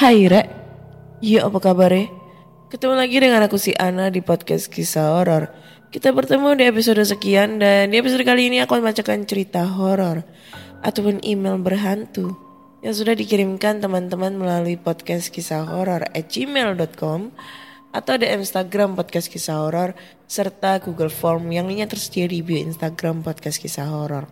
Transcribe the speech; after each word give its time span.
Hai 0.00 0.24
Rek, 0.24 0.48
iya 1.20 1.44
apa 1.44 1.60
kabar 1.60 1.92
Ketemu 2.72 2.96
lagi 2.96 3.20
dengan 3.20 3.44
aku 3.44 3.60
si 3.60 3.76
Ana 3.76 4.08
di 4.08 4.24
podcast 4.24 4.72
kisah 4.72 5.12
horor. 5.12 5.52
Kita 5.92 6.16
bertemu 6.16 6.56
di 6.56 6.64
episode 6.72 7.04
sekian 7.04 7.60
dan 7.60 7.92
di 7.92 8.00
episode 8.00 8.24
kali 8.24 8.48
ini 8.48 8.64
aku 8.64 8.80
membacakan 8.80 9.28
cerita 9.28 9.60
horor 9.68 10.24
ataupun 10.80 11.20
email 11.20 11.60
berhantu 11.60 12.32
yang 12.80 12.96
sudah 12.96 13.12
dikirimkan 13.12 13.84
teman-teman 13.84 14.40
melalui 14.40 14.80
podcast 14.80 15.28
kisah 15.28 15.68
horor 15.68 16.08
at 16.16 16.32
gmail.com 16.32 17.28
atau 17.92 18.14
di 18.16 18.24
Instagram 18.24 18.96
podcast 18.96 19.28
kisah 19.28 19.60
horor 19.60 19.92
serta 20.24 20.80
Google 20.80 21.12
Form 21.12 21.52
yang 21.52 21.68
linknya 21.68 21.92
tersedia 21.92 22.24
di 22.24 22.40
bio 22.40 22.56
Instagram 22.56 23.20
podcast 23.20 23.60
kisah 23.60 23.84
horor. 23.84 24.24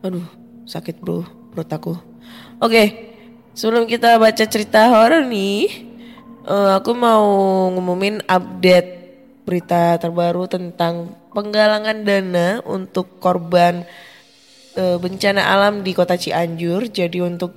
Aduh, 0.00 0.24
sakit 0.64 1.04
bro 1.04 1.20
perut 1.52 1.68
aku. 1.68 1.92
Oke, 2.64 3.12
sebelum 3.56 3.88
kita 3.88 4.20
baca 4.20 4.44
cerita 4.44 4.92
horor 4.92 5.24
nih, 5.24 5.88
eh, 6.44 6.70
aku 6.76 6.92
mau 6.92 7.24
ngumumin 7.72 8.20
update 8.28 9.08
berita 9.48 9.96
terbaru 9.96 10.44
tentang 10.46 11.16
penggalangan 11.32 12.04
dana 12.04 12.60
untuk 12.68 13.16
korban 13.18 13.88
eh, 14.76 14.96
bencana 15.00 15.40
alam 15.40 15.80
di 15.80 15.96
kota 15.96 16.20
Cianjur. 16.20 16.92
Jadi 16.92 17.24
untuk 17.24 17.56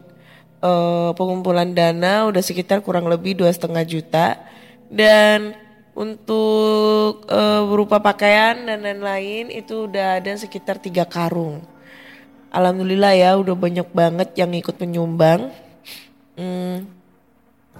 eh, 0.63 1.11
pengumpulan 1.13 1.75
dana 1.75 2.31
udah 2.31 2.41
sekitar 2.41 2.79
kurang 2.79 3.11
lebih 3.11 3.35
dua 3.35 3.51
setengah 3.51 3.83
juta 3.83 4.39
dan 4.87 5.51
untuk 5.99 7.27
eh, 7.27 7.61
berupa 7.67 7.99
pakaian 7.99 8.55
dan 8.63 8.79
lain-lain 8.79 9.51
itu 9.51 9.91
udah 9.91 10.23
ada 10.23 10.31
sekitar 10.39 10.79
tiga 10.79 11.03
karung. 11.03 11.59
Alhamdulillah 12.49 13.13
ya 13.13 13.37
udah 13.37 13.53
banyak 13.53 13.87
banget 13.93 14.29
yang 14.39 14.49
ikut 14.55 14.73
menyumbang. 14.81 15.68
Hmm, 16.39 16.87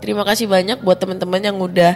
terima 0.04 0.28
kasih 0.28 0.52
banyak 0.52 0.84
buat 0.84 1.00
teman-teman 1.00 1.40
yang 1.40 1.56
udah 1.56 1.96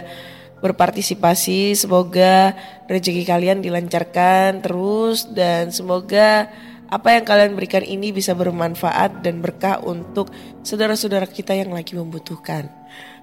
berpartisipasi. 0.64 1.76
Semoga 1.76 2.56
rezeki 2.88 3.28
kalian 3.28 3.60
dilancarkan 3.60 4.64
terus 4.64 5.28
dan 5.28 5.68
semoga 5.68 6.48
apa 6.88 7.20
yang 7.20 7.28
kalian 7.28 7.52
berikan 7.52 7.84
ini 7.84 8.16
bisa 8.16 8.32
bermanfaat 8.32 9.20
dan 9.20 9.44
berkah 9.44 9.76
untuk 9.84 10.32
saudara-saudara 10.64 11.28
kita 11.28 11.52
yang 11.52 11.68
lagi 11.68 11.92
membutuhkan. 11.92 12.72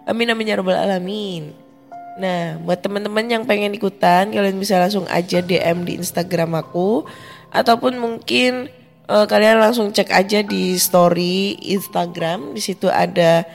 Amin 0.06 0.29
amin 0.29 0.53
ya 0.53 0.62
rabbal 0.62 0.78
alamin. 0.78 1.50
Nah, 2.22 2.62
buat 2.62 2.78
teman-teman 2.78 3.25
yang 3.25 3.44
pengen 3.50 3.73
ikutan, 3.73 4.29
kalian 4.29 4.62
bisa 4.62 4.78
langsung 4.78 5.09
aja 5.09 5.41
DM 5.41 5.81
di 5.81 5.97
Instagram 5.97 6.62
aku 6.62 7.09
ataupun 7.50 7.97
mungkin 7.97 8.69
eh, 9.10 9.26
kalian 9.26 9.62
langsung 9.62 9.90
cek 9.90 10.12
aja 10.12 10.44
di 10.46 10.78
story 10.78 11.58
Instagram. 11.74 12.54
Di 12.54 12.62
situ 12.62 12.92
ada 12.92 13.46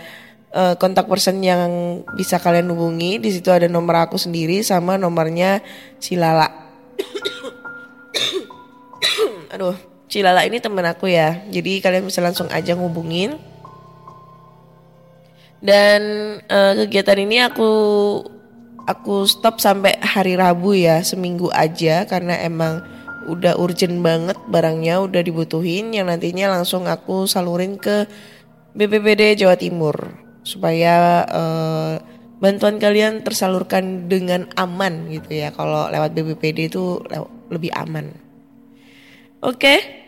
eh, 0.51 0.75
kontak 0.81 1.07
person 1.07 1.43
yang 1.45 2.03
bisa 2.17 2.41
kalian 2.41 2.73
hubungi. 2.73 3.21
Di 3.21 3.31
situ 3.35 3.53
ada 3.53 3.69
nomor 3.69 4.09
aku 4.09 4.19
sendiri 4.19 4.65
sama 4.65 4.97
nomornya 4.97 5.61
si 6.01 6.17
Lala. 6.17 6.47
Aduh, 9.55 9.77
si 10.11 10.25
Lala 10.25 10.43
ini 10.49 10.59
temen 10.59 10.87
aku 10.87 11.07
ya. 11.11 11.45
Jadi 11.53 11.85
kalian 11.85 12.09
bisa 12.09 12.25
langsung 12.25 12.49
aja 12.51 12.75
ngubungin. 12.75 13.37
Dan 15.61 16.01
eh, 16.47 16.73
kegiatan 16.85 17.19
ini 17.21 17.43
aku 17.43 17.73
aku 18.87 19.27
stop 19.27 19.59
sampai 19.59 19.99
hari 19.99 20.39
Rabu 20.39 20.79
ya, 20.79 21.03
seminggu 21.03 21.51
aja 21.51 22.07
karena 22.07 22.39
emang 22.41 22.96
udah 23.27 23.59
urgent 23.59 24.01
banget 24.01 24.39
barangnya 24.47 25.03
udah 25.03 25.21
dibutuhin 25.21 25.91
yang 25.91 26.07
nantinya 26.07 26.55
langsung 26.55 26.87
aku 26.87 27.27
salurin 27.27 27.77
ke 27.77 28.07
BPBD 28.77 29.43
Jawa 29.43 29.59
Timur 29.59 29.95
supaya 30.47 31.27
eh, 31.27 31.95
bantuan 32.39 32.77
kalian 32.77 33.25
tersalurkan 33.25 34.07
dengan 34.07 34.47
aman 34.55 35.09
gitu 35.11 35.43
ya. 35.43 35.51
Kalau 35.53 35.89
lewat 35.89 36.13
BPBD 36.13 36.71
itu 36.71 37.01
lew- 37.09 37.33
lebih 37.51 37.73
aman. 37.75 38.13
Oke. 39.41 40.05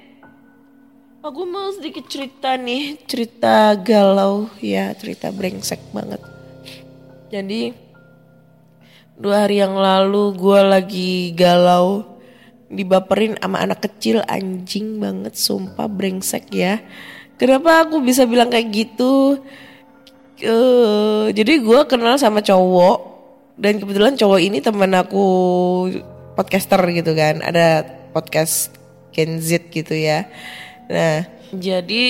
Aku 1.18 1.44
mau 1.44 1.74
sedikit 1.74 2.06
cerita 2.06 2.54
nih, 2.54 3.04
cerita 3.04 3.74
galau 3.76 4.48
ya, 4.62 4.94
cerita 4.94 5.34
brengsek 5.34 5.90
banget. 5.90 6.22
Jadi 7.28 7.74
dua 9.18 9.44
hari 9.44 9.60
yang 9.60 9.74
lalu 9.76 10.32
gue 10.38 10.60
lagi 10.62 11.12
galau 11.34 12.06
dibaperin 12.68 13.36
sama 13.40 13.64
anak 13.64 13.88
kecil 13.88 14.20
anjing 14.28 15.00
banget 15.00 15.34
sumpah 15.34 15.88
brengsek 15.88 16.52
ya. 16.52 16.80
Kenapa 17.40 17.86
aku 17.86 18.02
bisa 18.04 18.28
bilang 18.28 18.52
kayak 18.52 18.68
gitu? 18.68 19.40
Eh, 20.38 21.26
jadi 21.34 21.52
gue 21.58 21.80
kenal 21.90 22.14
sama 22.20 22.44
cowok 22.44 22.98
dan 23.58 23.82
kebetulan 23.82 24.14
cowok 24.14 24.40
ini 24.42 24.58
teman 24.62 24.94
aku 24.94 25.26
podcaster 26.38 26.78
gitu 26.94 27.10
kan, 27.18 27.42
ada 27.42 27.82
podcast 28.14 28.70
Gen 29.10 29.42
gitu 29.42 29.94
ya. 29.98 30.30
Nah, 30.86 31.26
jadi 31.50 32.04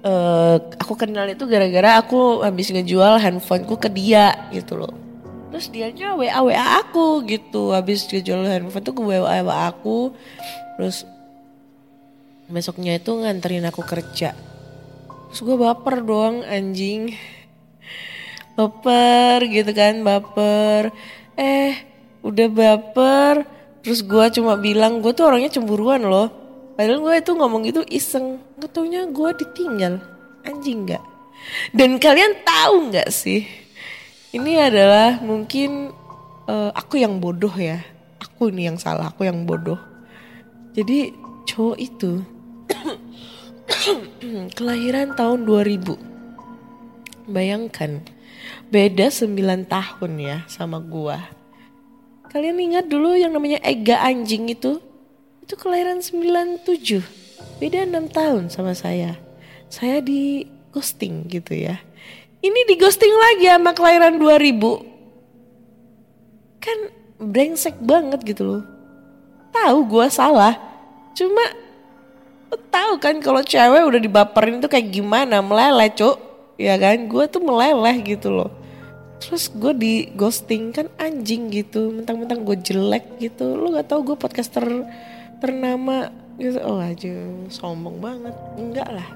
eh, 0.00 0.56
aku 0.80 0.96
kenal 0.96 1.28
itu 1.28 1.44
gara-gara 1.44 2.00
aku 2.00 2.40
habis 2.40 2.72
ngejual 2.72 3.20
handphoneku 3.20 3.76
ke 3.76 3.92
dia 3.92 4.48
gitu 4.54 4.80
loh. 4.80 5.07
Terus 5.48 5.66
dianya 5.72 6.12
WA 6.12 6.44
WA 6.44 6.84
aku 6.84 7.24
gitu, 7.24 7.72
habis 7.72 8.04
ngejual 8.04 8.44
handphone 8.44 8.84
tuh 8.84 8.92
ke 8.92 9.02
WA 9.02 9.40
WA 9.40 9.72
aku. 9.72 10.12
Terus 10.76 11.08
besoknya 12.48 13.00
itu 13.00 13.16
nganterin 13.16 13.64
aku 13.64 13.80
kerja. 13.80 14.36
Terus 15.32 15.40
gue 15.40 15.56
baper 15.56 16.04
doang 16.04 16.44
anjing. 16.44 17.16
Baper 18.58 19.46
gitu 19.46 19.70
kan, 19.70 20.02
baper. 20.02 20.90
Eh, 21.38 21.78
udah 22.26 22.48
baper. 22.50 23.46
Terus 23.86 24.02
gue 24.02 24.26
cuma 24.34 24.58
bilang, 24.58 24.98
gue 24.98 25.14
tuh 25.14 25.30
orangnya 25.30 25.54
cemburuan 25.54 26.02
loh. 26.02 26.26
Padahal 26.74 26.98
gue 26.98 27.14
itu 27.22 27.32
ngomong 27.38 27.62
gitu 27.70 27.86
iseng. 27.86 28.42
Gak 28.58 28.74
taunya 28.74 29.06
gue 29.06 29.30
ditinggal. 29.38 30.02
Anjing 30.42 30.90
gak? 30.90 31.04
Dan 31.70 32.02
kalian 32.02 32.42
tahu 32.42 32.90
nggak 32.90 33.08
sih? 33.14 33.46
Ini 34.28 34.60
adalah 34.60 35.24
mungkin 35.24 35.88
eh, 36.44 36.70
aku 36.76 37.00
yang 37.00 37.16
bodoh 37.16 37.52
ya. 37.56 37.80
Aku 38.20 38.52
nih 38.52 38.68
yang 38.68 38.76
salah, 38.76 39.08
aku 39.08 39.24
yang 39.24 39.48
bodoh. 39.48 39.80
Jadi 40.76 41.16
cowok 41.48 41.78
itu 41.80 42.20
kelahiran 44.58 45.16
tahun 45.16 45.48
2000. 45.48 45.96
Bayangkan, 47.28 48.04
beda 48.68 49.08
9 49.08 49.64
tahun 49.64 50.12
ya 50.20 50.36
sama 50.44 50.76
gua. 50.76 51.24
Kalian 52.28 52.60
ingat 52.60 52.92
dulu 52.92 53.16
yang 53.16 53.32
namanya 53.32 53.64
Ega 53.64 54.04
anjing 54.04 54.52
itu? 54.52 54.76
Itu 55.40 55.56
kelahiran 55.56 56.04
97. 56.04 57.00
Beda 57.56 57.88
6 57.88 58.12
tahun 58.12 58.52
sama 58.52 58.76
saya. 58.76 59.16
Saya 59.72 60.04
di 60.04 60.44
ghosting 60.68 61.24
gitu 61.32 61.56
ya. 61.56 61.80
Ini 62.38 62.60
di 62.70 62.78
ghosting 62.78 63.10
lagi 63.10 63.50
sama 63.50 63.74
kelahiran 63.74 64.14
2000. 64.14 66.62
Kan 66.62 66.78
brengsek 67.18 67.82
banget 67.82 68.22
gitu 68.22 68.42
loh. 68.46 68.62
Tahu 69.50 69.78
gua 69.90 70.06
salah. 70.06 70.54
Cuma 71.18 71.42
tahu 72.70 73.02
kan 73.02 73.18
kalau 73.18 73.42
cewek 73.42 73.82
udah 73.84 74.00
dibaperin 74.00 74.62
tuh 74.62 74.70
kayak 74.70 74.94
gimana? 74.94 75.42
Meleleh 75.42 75.90
cuk. 75.92 76.16
Ya 76.58 76.78
kan? 76.78 77.10
Gue 77.10 77.26
tuh 77.26 77.42
meleleh 77.42 77.98
gitu 78.06 78.30
loh. 78.30 78.50
Terus 79.18 79.50
gue 79.50 79.74
di 79.74 79.94
ghosting 80.14 80.70
kan 80.70 80.86
anjing 80.94 81.50
gitu. 81.50 81.90
Mentang-mentang 81.90 82.46
gue 82.46 82.54
jelek 82.54 83.18
gitu. 83.18 83.58
Lo 83.58 83.74
gak 83.74 83.90
tahu 83.90 84.14
gue 84.14 84.16
podcaster 84.16 84.62
ternama 85.42 86.14
gitu. 86.38 86.62
Oh 86.62 86.78
aja 86.78 87.10
sombong 87.50 87.98
banget. 87.98 88.34
Enggak 88.54 88.88
lah. 88.94 89.08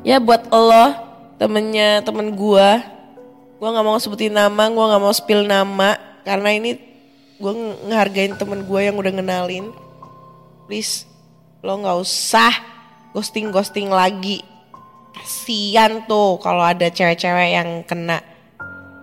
Ya 0.00 0.16
buat 0.16 0.48
Allah 0.48 1.05
temennya 1.36 2.00
temen 2.00 2.32
gue 2.32 2.68
gue 3.56 3.68
nggak 3.72 3.86
mau 3.86 3.96
sebutin 3.96 4.36
nama 4.36 4.68
gue 4.68 4.84
nggak 4.84 5.02
mau 5.02 5.12
spill 5.16 5.48
nama 5.48 5.96
karena 6.24 6.52
ini 6.52 6.76
gue 7.36 7.52
ngehargain 7.88 8.36
temen 8.36 8.64
gue 8.64 8.80
yang 8.80 8.96
udah 8.96 9.12
ngenalin. 9.12 9.68
Please 10.64 11.04
lo 11.60 11.76
nggak 11.80 12.00
usah 12.00 12.52
ghosting 13.12 13.52
ghosting 13.52 13.92
lagi. 13.92 14.40
Kasian 15.16 16.04
tuh 16.04 16.36
kalau 16.40 16.64
ada 16.64 16.88
cewek-cewek 16.92 17.50
yang 17.52 17.84
kena 17.84 18.20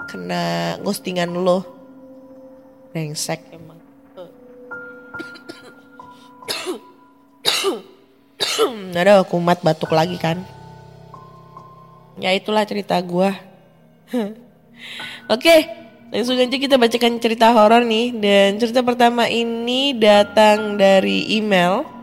kena 0.10 0.76
ghostingan 0.82 1.34
lo. 1.34 1.66
Brengsek 2.94 3.42
emang. 3.54 3.82
Ada 8.94 9.26
kumat 9.26 9.66
batuk 9.66 9.90
lagi 9.98 10.22
kan 10.22 10.46
ya 12.18 12.34
itulah 12.34 12.66
cerita 12.66 12.98
gua 13.02 13.34
oke 15.34 15.56
langsung 16.14 16.38
aja 16.38 16.58
kita 16.58 16.78
bacakan 16.78 17.18
cerita 17.18 17.50
horor 17.50 17.82
nih 17.82 18.14
dan 18.18 18.62
cerita 18.62 18.86
pertama 18.86 19.26
ini 19.26 19.98
datang 19.98 20.78
dari 20.78 21.38
email 21.38 21.94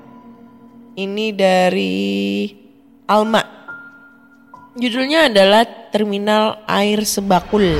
ini 0.98 1.30
dari 1.32 2.50
Alma. 3.08 3.42
Judulnya 4.76 5.32
adalah 5.32 5.66
Terminal 5.90 6.62
Air 6.68 7.02
Sebakul. 7.02 7.78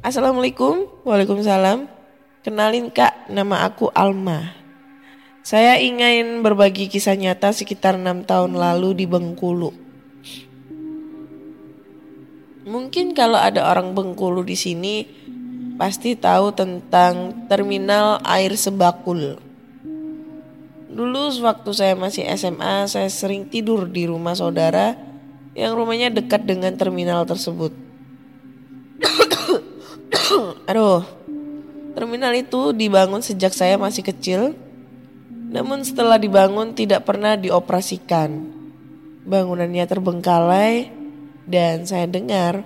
Assalamualaikum, 0.00 0.88
waalaikumsalam. 1.04 1.84
Kenalin 2.40 2.88
kak, 2.88 3.28
nama 3.28 3.68
aku 3.68 3.92
Alma. 3.92 4.59
Saya 5.40 5.80
ingin 5.80 6.44
berbagi 6.44 6.92
kisah 6.92 7.16
nyata 7.16 7.56
sekitar 7.56 7.96
enam 7.96 8.28
tahun 8.28 8.60
lalu 8.60 8.92
di 8.92 9.06
Bengkulu. 9.08 9.72
Mungkin 12.68 13.16
kalau 13.16 13.40
ada 13.40 13.64
orang 13.72 13.96
Bengkulu 13.96 14.44
di 14.44 14.52
sini 14.52 15.08
pasti 15.80 16.12
tahu 16.12 16.52
tentang 16.52 17.48
terminal 17.48 18.20
air 18.20 18.52
Sebakul. 18.52 19.40
Dulu 20.92 21.32
waktu 21.40 21.70
saya 21.72 21.96
masih 21.96 22.28
SMA, 22.36 22.84
saya 22.84 23.08
sering 23.08 23.48
tidur 23.48 23.88
di 23.88 24.04
rumah 24.04 24.36
saudara 24.36 24.92
yang 25.56 25.72
rumahnya 25.72 26.12
dekat 26.12 26.44
dengan 26.44 26.76
terminal 26.76 27.24
tersebut. 27.24 27.72
Aduh, 30.68 31.00
terminal 31.96 32.36
itu 32.36 32.76
dibangun 32.76 33.24
sejak 33.24 33.56
saya 33.56 33.80
masih 33.80 34.04
kecil, 34.04 34.52
namun 35.50 35.82
setelah 35.82 36.14
dibangun 36.16 36.78
tidak 36.78 37.02
pernah 37.02 37.34
dioperasikan. 37.34 38.30
Bangunannya 39.26 39.84
terbengkalai 39.84 40.74
dan 41.44 41.82
saya 41.84 42.06
dengar 42.06 42.62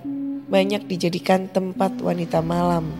banyak 0.47 0.85
dijadikan 0.85 1.49
tempat 1.49 1.97
wanita 1.99 2.45
malam. 2.45 2.93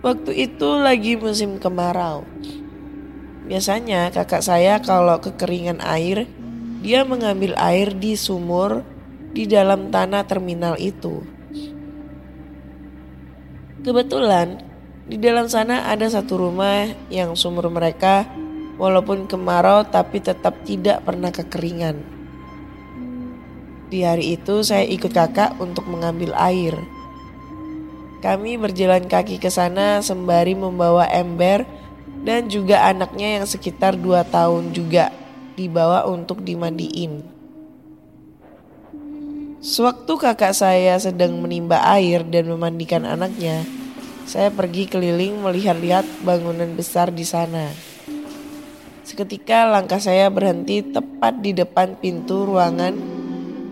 Waktu 0.00 0.32
itu 0.48 0.78
lagi 0.78 1.18
musim 1.18 1.58
kemarau. 1.58 2.24
Biasanya 3.50 4.14
kakak 4.14 4.46
saya 4.46 4.78
kalau 4.78 5.18
kekeringan 5.18 5.82
air, 5.82 6.30
dia 6.80 7.02
mengambil 7.02 7.58
air 7.58 7.92
di 7.92 8.14
sumur 8.14 8.86
di 9.34 9.44
dalam 9.50 9.90
tanah 9.90 10.22
terminal 10.24 10.78
itu. 10.78 11.26
Kebetulan 13.82 14.69
di 15.10 15.18
dalam 15.18 15.50
sana 15.50 15.90
ada 15.90 16.06
satu 16.06 16.38
rumah 16.38 16.86
yang 17.10 17.34
sumur 17.34 17.66
mereka 17.66 18.30
walaupun 18.78 19.26
kemarau 19.26 19.82
tapi 19.82 20.22
tetap 20.22 20.62
tidak 20.62 21.02
pernah 21.02 21.34
kekeringan. 21.34 21.98
Di 23.90 24.06
hari 24.06 24.38
itu 24.38 24.62
saya 24.62 24.86
ikut 24.86 25.10
kakak 25.10 25.58
untuk 25.58 25.90
mengambil 25.90 26.30
air. 26.38 26.78
Kami 28.22 28.54
berjalan 28.54 29.10
kaki 29.10 29.42
ke 29.42 29.50
sana 29.50 29.98
sembari 29.98 30.54
membawa 30.54 31.10
ember 31.10 31.66
dan 32.22 32.46
juga 32.46 32.86
anaknya 32.86 33.42
yang 33.42 33.46
sekitar 33.50 33.98
2 33.98 34.22
tahun 34.30 34.70
juga 34.70 35.10
dibawa 35.58 36.06
untuk 36.06 36.46
dimandiin. 36.46 37.26
Sewaktu 39.58 40.12
kakak 40.22 40.54
saya 40.54 40.94
sedang 41.02 41.42
menimba 41.42 41.82
air 41.82 42.22
dan 42.22 42.46
memandikan 42.46 43.02
anaknya, 43.02 43.66
saya 44.26 44.48
pergi 44.52 44.88
keliling 44.88 45.40
melihat-lihat 45.44 46.04
bangunan 46.24 46.72
besar 46.74 47.12
di 47.12 47.24
sana. 47.24 47.70
Seketika 49.06 49.66
langkah 49.66 49.98
saya 49.98 50.30
berhenti 50.30 50.86
tepat 50.86 51.42
di 51.42 51.50
depan 51.50 51.98
pintu 51.98 52.46
ruangan 52.46 52.94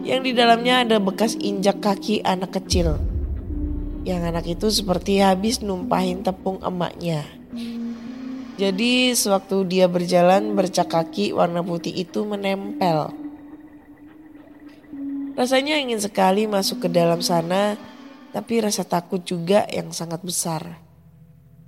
yang 0.03 0.25
di 0.25 0.33
dalamnya 0.33 0.83
ada 0.83 0.97
bekas 0.99 1.37
injak 1.37 1.85
kaki 1.85 2.25
anak 2.25 2.57
kecil. 2.57 2.97
Yang 4.03 4.23
anak 4.25 4.45
itu 4.49 4.67
seperti 4.73 5.21
habis 5.21 5.61
numpahin 5.61 6.25
tepung 6.25 6.59
emaknya. 6.65 7.23
Jadi 8.59 9.15
sewaktu 9.15 9.63
dia 9.71 9.87
berjalan 9.87 10.59
bercak 10.59 10.91
kaki 10.91 11.31
warna 11.31 11.63
putih 11.63 11.95
itu 11.95 12.27
menempel. 12.27 13.15
Rasanya 15.39 15.79
ingin 15.79 16.03
sekali 16.03 16.51
masuk 16.51 16.83
ke 16.83 16.89
dalam 16.91 17.23
sana, 17.23 17.79
tapi 18.39 18.63
rasa 18.63 18.87
takut 18.87 19.19
juga 19.27 19.67
yang 19.67 19.91
sangat 19.91 20.23
besar. 20.23 20.79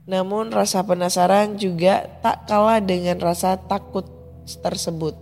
Namun 0.07 0.55
rasa 0.55 0.87
penasaran 0.87 1.59
juga 1.59 2.07
tak 2.23 2.47
kalah 2.47 2.79
dengan 2.79 3.19
rasa 3.19 3.59
takut 3.59 4.07
tersebut. 4.62 5.19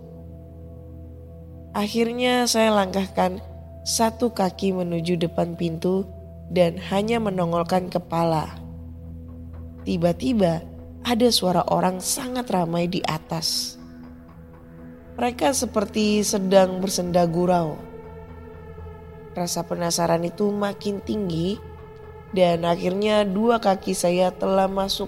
Akhirnya 1.73 2.45
saya 2.45 2.69
langkahkan 2.69 3.41
satu 3.81 4.29
kaki 4.29 4.77
menuju 4.77 5.17
depan 5.17 5.57
pintu 5.57 6.05
dan 6.53 6.77
hanya 6.93 7.17
menongolkan 7.17 7.89
kepala. 7.89 8.53
Tiba-tiba 9.89 10.61
ada 11.01 11.27
suara 11.33 11.65
orang 11.65 11.97
sangat 11.97 12.45
ramai 12.53 12.85
di 12.85 13.01
atas. 13.09 13.73
Mereka 15.17 15.49
seperti 15.57 16.21
sedang 16.21 16.77
bersenda 16.77 17.25
gurau. 17.25 17.88
Rasa 19.39 19.63
penasaran 19.63 20.19
itu 20.27 20.51
makin 20.51 20.99
tinggi 20.99 21.55
dan 22.35 22.67
akhirnya 22.67 23.23
dua 23.23 23.63
kaki 23.63 23.95
saya 23.95 24.35
telah 24.35 24.67
masuk 24.67 25.07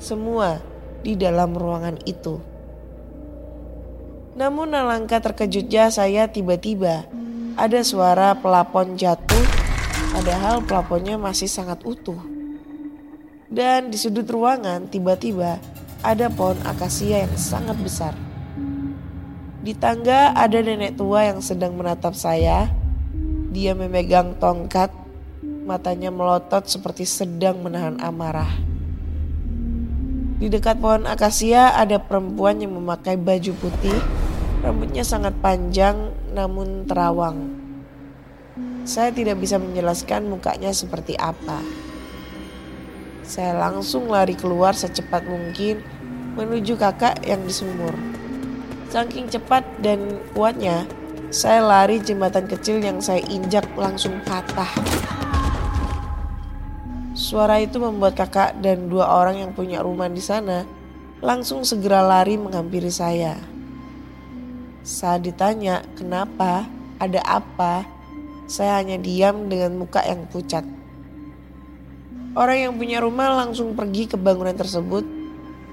semua 0.00 0.64
di 1.04 1.20
dalam 1.20 1.52
ruangan 1.52 2.00
itu. 2.08 2.40
Namun 4.40 4.72
alangkah 4.72 5.20
terkejutnya 5.20 5.92
saya 5.92 6.32
tiba-tiba 6.32 7.04
ada 7.60 7.84
suara 7.84 8.32
pelapon 8.40 8.96
jatuh 8.96 9.44
padahal 10.16 10.64
pelaponnya 10.64 11.20
masih 11.20 11.52
sangat 11.52 11.84
utuh. 11.84 12.24
Dan 13.52 13.92
di 13.92 14.00
sudut 14.00 14.24
ruangan 14.32 14.88
tiba-tiba 14.88 15.60
ada 16.00 16.32
pohon 16.32 16.56
akasia 16.64 17.28
yang 17.28 17.36
sangat 17.36 17.76
besar. 17.84 18.16
Di 19.60 19.76
tangga 19.76 20.32
ada 20.32 20.56
nenek 20.56 20.96
tua 20.96 21.28
yang 21.28 21.44
sedang 21.44 21.76
menatap 21.76 22.16
saya 22.16 22.77
dia 23.48 23.72
memegang 23.72 24.36
tongkat, 24.36 24.92
matanya 25.64 26.12
melotot 26.12 26.68
seperti 26.68 27.08
sedang 27.08 27.64
menahan 27.64 27.96
amarah. 28.00 28.48
Di 30.38 30.46
dekat 30.46 30.78
pohon 30.78 31.08
akasia 31.08 31.74
ada 31.74 31.98
perempuan 31.98 32.60
yang 32.62 32.76
memakai 32.76 33.18
baju 33.18 33.52
putih, 33.58 33.98
rambutnya 34.62 35.02
sangat 35.02 35.34
panjang 35.40 36.14
namun 36.36 36.84
terawang. 36.84 37.58
Saya 38.86 39.10
tidak 39.10 39.40
bisa 39.40 39.56
menjelaskan 39.58 40.30
mukanya 40.30 40.70
seperti 40.70 41.18
apa. 41.18 41.60
Saya 43.26 43.56
langsung 43.56 44.08
lari 44.08 44.32
keluar 44.32 44.72
secepat 44.72 45.26
mungkin 45.28 45.84
menuju 46.38 46.78
kakak 46.78 47.20
yang 47.26 47.42
di 47.44 47.52
sumur. 47.52 47.92
Saking 48.88 49.28
cepat 49.28 49.66
dan 49.84 50.22
kuatnya, 50.32 50.88
saya 51.28 51.60
lari 51.60 52.00
jembatan 52.00 52.48
kecil 52.48 52.80
yang 52.80 53.04
saya 53.04 53.20
injak 53.28 53.68
langsung 53.76 54.16
patah. 54.24 54.72
Suara 57.12 57.60
itu 57.60 57.76
membuat 57.76 58.16
kakak 58.16 58.56
dan 58.64 58.88
dua 58.88 59.04
orang 59.04 59.44
yang 59.44 59.52
punya 59.52 59.84
rumah 59.84 60.08
di 60.08 60.24
sana 60.24 60.64
langsung 61.20 61.68
segera 61.68 62.00
lari 62.00 62.40
menghampiri 62.40 62.88
saya. 62.88 63.36
Saat 64.80 65.28
ditanya 65.28 65.84
kenapa, 66.00 66.64
ada 66.96 67.20
apa, 67.28 67.84
saya 68.48 68.80
hanya 68.80 68.96
diam 68.96 69.52
dengan 69.52 69.76
muka 69.76 70.00
yang 70.08 70.24
pucat. 70.32 70.64
Orang 72.32 72.56
yang 72.56 72.72
punya 72.80 73.04
rumah 73.04 73.36
langsung 73.36 73.76
pergi 73.76 74.08
ke 74.08 74.16
bangunan 74.16 74.56
tersebut, 74.56 75.04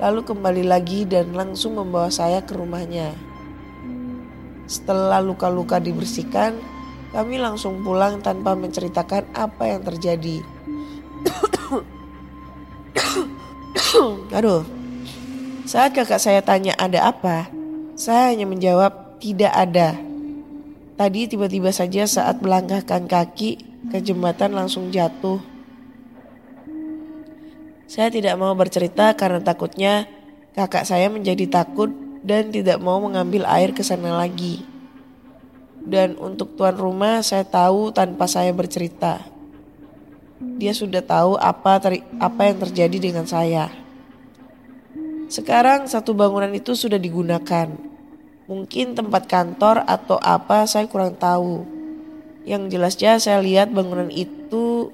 lalu 0.03 0.19
kembali 0.19 0.67
lagi 0.67 1.07
dan 1.07 1.31
langsung 1.31 1.79
membawa 1.79 2.11
saya 2.11 2.43
ke 2.43 2.51
rumahnya. 2.51 3.34
Setelah 4.65 5.21
luka-luka 5.21 5.77
dibersihkan, 5.77 6.57
kami 7.13 7.37
langsung 7.39 7.85
pulang 7.85 8.19
tanpa 8.19 8.57
menceritakan 8.57 9.29
apa 9.31 9.63
yang 9.71 9.81
terjadi. 9.85 10.41
Aduh. 14.37 14.65
Saat 15.65 15.97
kakak 15.97 16.21
saya 16.21 16.45
tanya 16.45 16.77
ada 16.77 17.09
apa, 17.09 17.49
saya 17.97 18.29
hanya 18.29 18.45
menjawab 18.45 19.17
tidak 19.17 19.49
ada. 19.49 19.97
Tadi 20.95 21.25
tiba-tiba 21.25 21.73
saja 21.73 22.05
saat 22.05 22.37
melangkahkan 22.45 23.09
kaki 23.09 23.65
ke 23.89 23.97
jembatan 23.97 24.53
langsung 24.53 24.93
jatuh. 24.93 25.41
Saya 27.89 28.13
tidak 28.13 28.37
mau 28.37 28.53
bercerita 28.53 29.17
karena 29.17 29.41
takutnya 29.41 30.05
kakak 30.53 30.85
saya 30.85 31.09
menjadi 31.09 31.49
takut 31.49 31.89
dan 32.25 32.49
tidak 32.49 32.81
mau 32.81 32.97
mengambil 32.97 33.45
air 33.45 33.69
ke 33.69 33.85
sana 33.85 34.17
lagi. 34.17 34.65
Dan 35.85 36.17
untuk 36.17 36.57
tuan 36.57 36.73
rumah 36.73 37.21
saya 37.21 37.45
tahu 37.45 37.93
tanpa 37.93 38.25
saya 38.25 38.49
bercerita. 38.49 39.21
Dia 40.41 40.73
sudah 40.73 41.05
tahu 41.05 41.37
apa 41.37 41.77
teri- 41.77 42.01
apa 42.17 42.49
yang 42.49 42.57
terjadi 42.57 42.97
dengan 42.97 43.29
saya. 43.29 43.69
Sekarang 45.29 45.85
satu 45.85 46.17
bangunan 46.17 46.49
itu 46.49 46.73
sudah 46.73 46.97
digunakan. 46.97 47.69
Mungkin 48.49 48.97
tempat 48.97 49.29
kantor 49.29 49.85
atau 49.85 50.17
apa 50.17 50.65
saya 50.65 50.89
kurang 50.89 51.13
tahu. 51.21 51.61
Yang 52.45 52.77
jelasnya 52.77 53.13
saya 53.21 53.39
lihat 53.41 53.69
bangunan 53.69 54.09
itu 54.09 54.89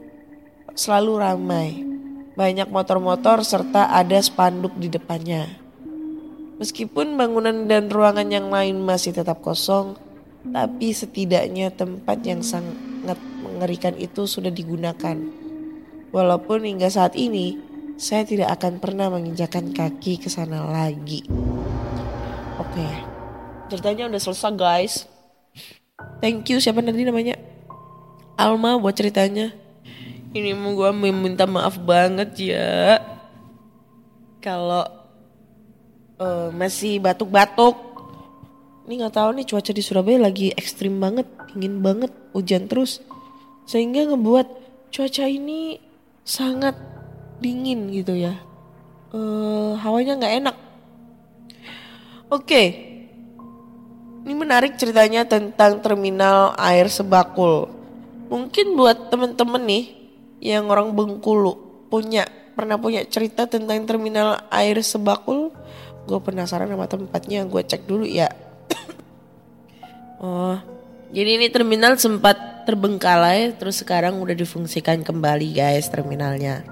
selalu 0.76 1.14
ramai. 1.24 1.68
Banyak 2.36 2.68
motor-motor 2.68 3.44
serta 3.44 3.92
ada 3.92 4.20
spanduk 4.20 4.76
di 4.76 4.88
depannya. 4.88 5.61
Meskipun 6.62 7.18
bangunan 7.18 7.66
dan 7.66 7.90
ruangan 7.90 8.30
yang 8.30 8.54
lain 8.54 8.86
masih 8.86 9.18
tetap 9.18 9.42
kosong, 9.42 9.98
tapi 10.46 10.94
setidaknya 10.94 11.74
tempat 11.74 12.22
yang 12.22 12.46
sangat 12.46 13.18
mengerikan 13.42 13.98
itu 13.98 14.30
sudah 14.30 14.54
digunakan. 14.54 15.18
Walaupun 16.14 16.62
hingga 16.70 16.86
saat 16.86 17.18
ini 17.18 17.58
saya 17.98 18.30
tidak 18.30 18.62
akan 18.62 18.78
pernah 18.78 19.10
menginjakan 19.10 19.74
kaki 19.74 20.22
ke 20.22 20.30
sana 20.30 20.70
lagi. 20.70 21.26
Oke, 22.62 22.86
ceritanya 23.74 24.14
udah 24.14 24.22
selesai 24.22 24.54
guys. 24.54 24.94
Thank 26.22 26.46
you 26.54 26.62
siapa 26.62 26.86
tadi 26.86 27.10
namanya? 27.10 27.42
Alma 28.38 28.78
buat 28.78 28.94
ceritanya. 28.94 29.50
Ini 30.30 30.54
mau 30.54 30.78
gue 30.78 30.94
meminta 30.94 31.50
maaf 31.50 31.82
banget 31.82 32.54
ya. 32.54 33.02
Kalau 34.46 35.01
eh, 36.22 36.50
masih 36.54 37.02
batuk-batuk. 37.02 37.74
Ini 38.86 38.94
nggak 39.02 39.16
tahu 39.18 39.30
nih 39.42 39.46
cuaca 39.50 39.72
di 39.74 39.82
Surabaya 39.82 40.20
lagi 40.30 40.54
ekstrim 40.54 41.02
banget, 41.02 41.26
dingin 41.54 41.82
banget, 41.82 42.12
hujan 42.38 42.70
terus. 42.70 43.02
Sehingga 43.66 44.14
ngebuat 44.14 44.48
cuaca 44.94 45.26
ini 45.26 45.82
sangat 46.22 46.78
dingin 47.42 47.90
gitu 47.90 48.14
ya. 48.14 48.38
Eh 49.12 49.74
hawanya 49.82 50.22
nggak 50.22 50.36
enak. 50.46 50.56
Oke. 52.32 52.64
Ini 54.22 54.34
menarik 54.38 54.78
ceritanya 54.78 55.26
tentang 55.26 55.82
terminal 55.82 56.54
air 56.62 56.86
Sebakul. 56.88 57.74
Mungkin 58.30 58.78
buat 58.78 59.10
temen-temen 59.10 59.64
nih 59.66 59.86
yang 60.40 60.70
orang 60.70 60.94
Bengkulu 60.94 61.58
punya 61.90 62.30
pernah 62.54 62.78
punya 62.78 63.02
cerita 63.10 63.50
tentang 63.50 63.84
terminal 63.90 64.46
air 64.54 64.78
Sebakul. 64.80 65.50
Gue 66.10 66.20
penasaran 66.20 66.70
sama 66.70 66.88
tempatnya, 66.90 67.46
gue 67.46 67.62
cek 67.62 67.86
dulu 67.86 68.06
ya. 68.06 68.30
oh, 70.24 70.58
jadi 71.12 71.38
ini 71.38 71.48
terminal 71.52 72.00
sempat 72.00 72.66
terbengkalai, 72.66 73.58
terus 73.58 73.82
sekarang 73.82 74.22
udah 74.22 74.34
difungsikan 74.38 75.02
kembali 75.02 75.52
guys 75.52 75.90
terminalnya. 75.90 76.64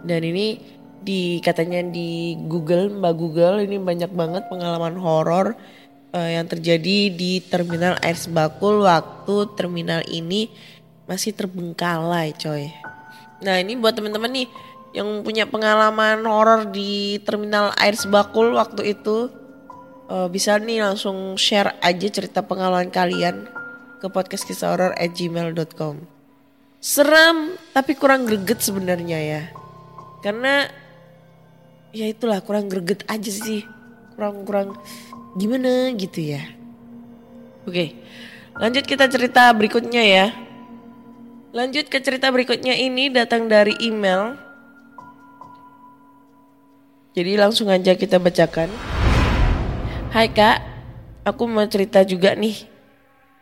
Dan 0.00 0.20
ini 0.24 0.60
di 1.00 1.40
katanya 1.40 1.80
di 1.80 2.36
Google 2.44 2.92
Mbak 2.92 3.14
Google 3.16 3.56
ini 3.64 3.80
banyak 3.80 4.12
banget 4.12 4.52
pengalaman 4.52 5.00
horor 5.00 5.56
eh, 6.12 6.36
yang 6.36 6.44
terjadi 6.44 7.08
di 7.08 7.40
terminal 7.40 7.96
air 8.04 8.16
Sebakul 8.16 8.84
waktu 8.84 9.48
terminal 9.56 10.04
ini 10.08 10.52
masih 11.08 11.32
terbengkalai 11.34 12.36
coy. 12.36 12.68
Nah 13.40 13.56
ini 13.58 13.74
buat 13.74 13.96
teman-teman 13.96 14.30
nih 14.30 14.48
yang 14.90 15.22
punya 15.22 15.46
pengalaman 15.46 16.26
horor 16.26 16.66
di 16.70 17.22
terminal 17.22 17.70
air 17.78 17.94
Sebakul 17.94 18.58
waktu 18.58 18.98
itu 18.98 19.30
eh, 20.10 20.28
bisa 20.28 20.58
nih 20.58 20.82
langsung 20.82 21.38
share 21.38 21.78
aja 21.78 22.08
cerita 22.10 22.42
pengalaman 22.42 22.90
kalian 22.90 23.46
ke 24.00 24.08
podcast 24.08 24.48
kisah 24.48 24.74
horor 24.74 24.92
at 24.96 25.12
gmail.com. 25.12 26.00
Serem 26.80 27.60
tapi 27.76 27.92
kurang 27.92 28.24
greget 28.24 28.64
sebenarnya 28.64 29.18
ya. 29.20 29.42
Karena 30.24 30.64
ya 31.92 32.08
itulah 32.08 32.40
kurang 32.40 32.72
greget 32.72 33.04
aja 33.06 33.28
sih. 33.28 33.68
Kurang-kurang 34.16 34.80
gimana 35.36 35.92
gitu 35.94 36.24
ya. 36.24 36.42
Oke, 37.68 37.94
lanjut 38.56 38.88
kita 38.88 39.06
cerita 39.12 39.52
berikutnya 39.52 40.02
ya. 40.02 40.26
Lanjut 41.52 41.92
ke 41.92 42.00
cerita 42.00 42.32
berikutnya 42.32 42.72
ini 42.78 43.12
datang 43.12 43.50
dari 43.50 43.76
email. 43.84 44.49
Jadi 47.10 47.34
langsung 47.34 47.66
aja 47.66 47.98
kita 47.98 48.22
bacakan. 48.22 48.70
Hai 50.14 50.30
kak, 50.30 50.62
aku 51.26 51.42
mau 51.50 51.66
cerita 51.66 52.06
juga 52.06 52.38
nih. 52.38 52.70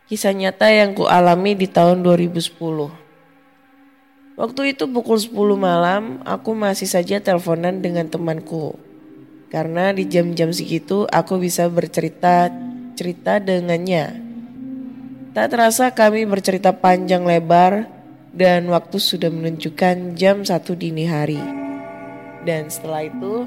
Kisah 0.09 0.33
nyata 0.33 0.73
yang 0.73 0.97
ku 0.97 1.05
alami 1.05 1.53
di 1.53 1.69
tahun 1.69 2.01
2010. 2.01 2.49
Waktu 4.41 4.73
itu 4.73 4.89
pukul 4.89 5.21
10 5.21 5.53
malam, 5.53 6.17
aku 6.25 6.57
masih 6.57 6.89
saja 6.89 7.21
teleponan 7.21 7.77
dengan 7.77 8.09
temanku. 8.09 8.73
Karena 9.53 9.93
di 9.93 10.09
jam-jam 10.09 10.49
segitu 10.49 11.05
aku 11.05 11.37
bisa 11.37 11.69
bercerita 11.69 12.49
cerita 12.97 13.37
dengannya. 13.37 14.17
Tak 15.37 15.45
terasa 15.53 15.93
kami 15.93 16.25
bercerita 16.25 16.73
panjang 16.73 17.21
lebar 17.21 17.85
dan 18.33 18.65
waktu 18.73 18.97
sudah 18.97 19.29
menunjukkan 19.29 20.17
jam 20.17 20.41
satu 20.41 20.73
dini 20.73 21.05
hari. 21.05 21.68
Dan 22.49 22.65
setelah 22.65 23.05
itu 23.05 23.45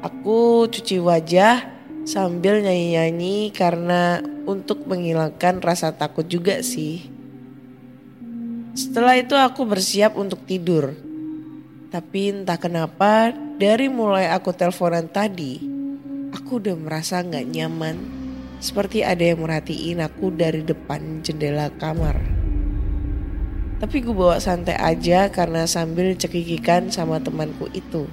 aku 0.00 0.64
cuci 0.64 0.96
wajah 0.96 1.60
sambil 2.08 2.64
nyanyi-nyanyi 2.64 3.52
karena 3.52 4.24
untuk 4.48 4.88
menghilangkan 4.88 5.60
rasa 5.60 5.92
takut 5.92 6.24
juga 6.24 6.64
sih. 6.64 7.04
Setelah 8.72 9.20
itu 9.20 9.36
aku 9.36 9.68
bersiap 9.68 10.16
untuk 10.16 10.40
tidur. 10.48 10.96
Tapi 11.92 12.32
entah 12.32 12.56
kenapa 12.56 13.28
dari 13.60 13.92
mulai 13.92 14.32
aku 14.32 14.56
teleponan 14.56 15.04
tadi, 15.04 15.60
aku 16.32 16.64
udah 16.64 16.80
merasa 16.80 17.20
nggak 17.20 17.44
nyaman. 17.44 17.96
Seperti 18.56 19.04
ada 19.04 19.20
yang 19.20 19.44
merhatiin 19.44 20.00
aku 20.00 20.32
dari 20.32 20.64
depan 20.64 21.20
jendela 21.20 21.68
kamar. 21.76 22.16
Tapi 23.84 24.00
gue 24.00 24.16
bawa 24.16 24.40
santai 24.40 24.80
aja 24.80 25.28
karena 25.28 25.68
sambil 25.68 26.16
cekikikan 26.16 26.88
sama 26.88 27.20
temanku 27.20 27.68
itu. 27.76 28.08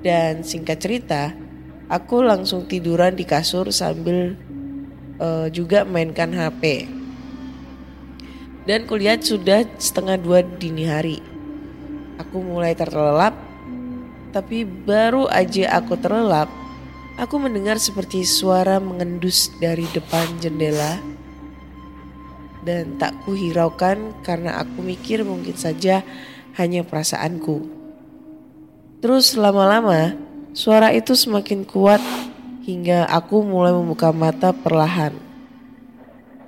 Dan 0.00 0.40
singkat 0.40 0.80
cerita, 0.80 1.36
aku 1.92 2.24
langsung 2.24 2.64
tiduran 2.64 3.12
di 3.12 3.28
kasur 3.28 3.68
sambil 3.68 4.32
eh, 5.20 5.46
juga 5.52 5.84
mainkan 5.84 6.32
HP. 6.32 6.88
Dan 8.64 8.88
kulihat 8.88 9.24
sudah 9.24 9.66
setengah 9.76 10.16
dua 10.20 10.40
dini 10.40 10.84
hari. 10.88 11.18
Aku 12.20 12.44
mulai 12.44 12.76
terlelap, 12.76 13.32
tapi 14.30 14.62
baru 14.62 15.26
aja 15.26 15.80
aku 15.80 15.96
terlelap, 15.96 16.46
aku 17.16 17.40
mendengar 17.40 17.80
seperti 17.80 18.22
suara 18.22 18.78
mengendus 18.78 19.50
dari 19.58 19.88
depan 19.90 20.28
jendela. 20.38 21.00
Dan 22.60 23.00
tak 23.00 23.16
kuhiraukan 23.24 24.20
karena 24.20 24.60
aku 24.60 24.84
mikir 24.84 25.24
mungkin 25.24 25.56
saja 25.56 26.04
hanya 26.60 26.84
perasaanku. 26.84 27.79
Terus 29.00 29.32
lama-lama 29.32 30.12
suara 30.52 30.92
itu 30.92 31.16
semakin 31.16 31.64
kuat 31.64 32.04
hingga 32.68 33.08
aku 33.08 33.40
mulai 33.40 33.72
membuka 33.72 34.12
mata 34.12 34.52
perlahan. 34.52 35.16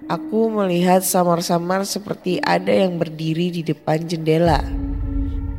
Aku 0.04 0.52
melihat 0.52 1.00
samar-samar 1.00 1.88
seperti 1.88 2.44
ada 2.44 2.68
yang 2.68 3.00
berdiri 3.00 3.48
di 3.48 3.64
depan 3.64 4.04
jendela. 4.04 4.60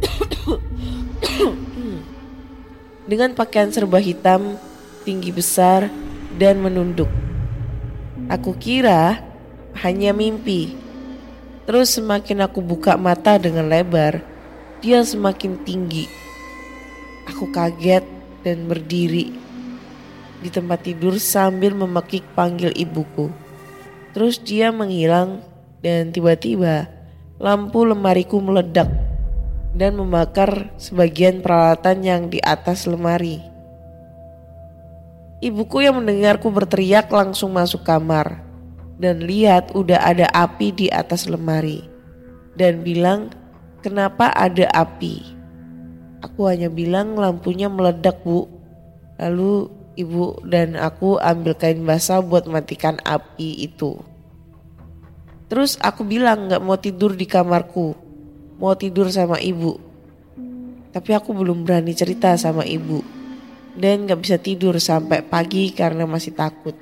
Dengan 3.10 3.34
pakaian 3.34 3.74
serba 3.74 3.98
hitam, 3.98 4.62
tinggi 5.02 5.34
besar, 5.34 5.90
dan 6.38 6.62
menunduk. 6.62 7.10
Aku 8.30 8.54
kira 8.54 9.18
hanya 9.82 10.14
mimpi. 10.14 10.78
Terus 11.66 11.98
semakin 11.98 12.46
aku 12.46 12.62
buka 12.62 13.02
mata 13.02 13.42
dengan 13.42 13.66
lebar, 13.66 14.22
dia 14.78 15.02
semakin 15.02 15.58
tinggi. 15.66 16.23
Aku 17.32 17.48
kaget 17.52 18.04
dan 18.44 18.68
berdiri 18.68 19.32
di 20.44 20.50
tempat 20.52 20.84
tidur 20.84 21.16
sambil 21.16 21.72
memekik 21.72 22.28
panggil 22.36 22.76
ibuku. 22.76 23.32
Terus 24.12 24.38
dia 24.44 24.70
menghilang 24.76 25.40
dan 25.80 26.12
tiba-tiba 26.12 26.92
lampu 27.40 27.88
lemariku 27.88 28.44
meledak 28.44 28.92
dan 29.74 29.98
membakar 29.98 30.70
sebagian 30.78 31.42
peralatan 31.42 32.06
yang 32.06 32.22
di 32.30 32.38
atas 32.44 32.86
lemari. 32.86 33.42
Ibuku 35.44 35.84
yang 35.84 36.00
mendengarku 36.00 36.48
berteriak 36.54 37.12
langsung 37.12 37.52
masuk 37.52 37.84
kamar 37.84 38.40
dan 38.96 39.20
lihat 39.26 39.76
udah 39.76 40.00
ada 40.00 40.30
api 40.32 40.72
di 40.72 40.88
atas 40.88 41.28
lemari 41.28 41.84
dan 42.56 42.86
bilang 42.86 43.34
kenapa 43.84 44.32
ada 44.32 44.70
api. 44.72 45.33
Aku 46.24 46.48
hanya 46.48 46.72
bilang 46.72 47.20
lampunya 47.20 47.68
meledak 47.68 48.24
bu. 48.24 48.48
Lalu 49.20 49.68
ibu 50.00 50.40
dan 50.48 50.80
aku 50.80 51.20
ambil 51.20 51.52
kain 51.60 51.84
basah 51.84 52.24
buat 52.24 52.48
matikan 52.48 52.96
api 53.04 53.68
itu. 53.68 54.00
Terus 55.52 55.76
aku 55.84 56.08
bilang 56.08 56.48
gak 56.48 56.64
mau 56.64 56.80
tidur 56.80 57.12
di 57.20 57.28
kamarku. 57.28 57.92
Mau 58.56 58.72
tidur 58.80 59.12
sama 59.12 59.36
ibu. 59.44 59.76
Tapi 60.96 61.12
aku 61.12 61.36
belum 61.36 61.68
berani 61.68 61.92
cerita 61.92 62.40
sama 62.40 62.64
ibu. 62.64 63.04
Dan 63.76 64.08
gak 64.08 64.24
bisa 64.24 64.40
tidur 64.40 64.80
sampai 64.80 65.28
pagi 65.28 65.76
karena 65.76 66.08
masih 66.08 66.32
takut. 66.32 66.74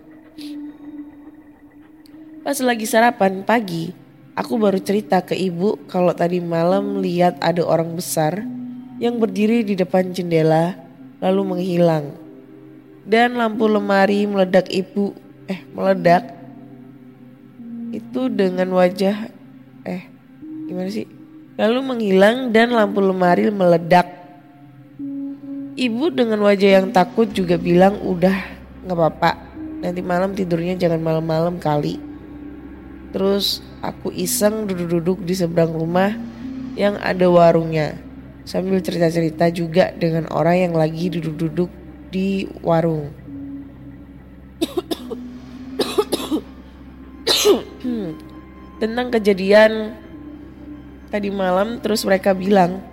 Pas 2.46 2.58
lagi 2.62 2.86
sarapan 2.86 3.42
pagi, 3.42 3.90
aku 4.38 4.54
baru 4.62 4.78
cerita 4.78 5.26
ke 5.26 5.34
ibu 5.34 5.82
kalau 5.90 6.14
tadi 6.14 6.38
malam 6.38 7.02
lihat 7.02 7.42
ada 7.42 7.66
orang 7.66 7.98
besar 7.98 8.61
yang 9.02 9.18
berdiri 9.18 9.66
di 9.66 9.74
depan 9.74 10.14
jendela 10.14 10.78
lalu 11.18 11.42
menghilang. 11.58 12.14
Dan 13.02 13.34
lampu 13.34 13.66
lemari 13.66 14.30
meledak 14.30 14.70
ibu, 14.70 15.18
eh 15.50 15.66
meledak. 15.74 16.38
Itu 17.90 18.30
dengan 18.30 18.70
wajah, 18.78 19.26
eh 19.90 20.06
gimana 20.70 20.94
sih? 20.94 21.10
Lalu 21.58 21.80
menghilang 21.82 22.54
dan 22.54 22.78
lampu 22.78 23.02
lemari 23.02 23.50
meledak. 23.50 24.06
Ibu 25.74 26.14
dengan 26.14 26.46
wajah 26.46 26.70
yang 26.78 26.94
takut 26.94 27.34
juga 27.34 27.58
bilang 27.58 27.98
udah 28.06 28.38
nggak 28.86 28.98
apa-apa. 28.98 29.32
Nanti 29.82 30.06
malam 30.06 30.38
tidurnya 30.38 30.78
jangan 30.78 31.02
malam-malam 31.02 31.58
kali. 31.58 31.98
Terus 33.10 33.66
aku 33.82 34.14
iseng 34.14 34.70
duduk-duduk 34.70 35.26
di 35.26 35.34
seberang 35.34 35.74
rumah 35.74 36.14
yang 36.78 37.02
ada 37.02 37.26
warungnya. 37.26 38.11
Sambil 38.52 38.84
cerita-cerita 38.84 39.48
juga 39.48 39.96
dengan 39.96 40.28
orang 40.28 40.68
yang 40.68 40.74
lagi 40.76 41.08
duduk-duduk 41.08 41.72
di 42.12 42.52
warung. 42.60 43.08
Tentang 48.84 49.08
kejadian 49.08 49.96
tadi 51.08 51.32
malam 51.32 51.80
terus 51.80 52.04
mereka 52.04 52.36
bilang 52.36 52.84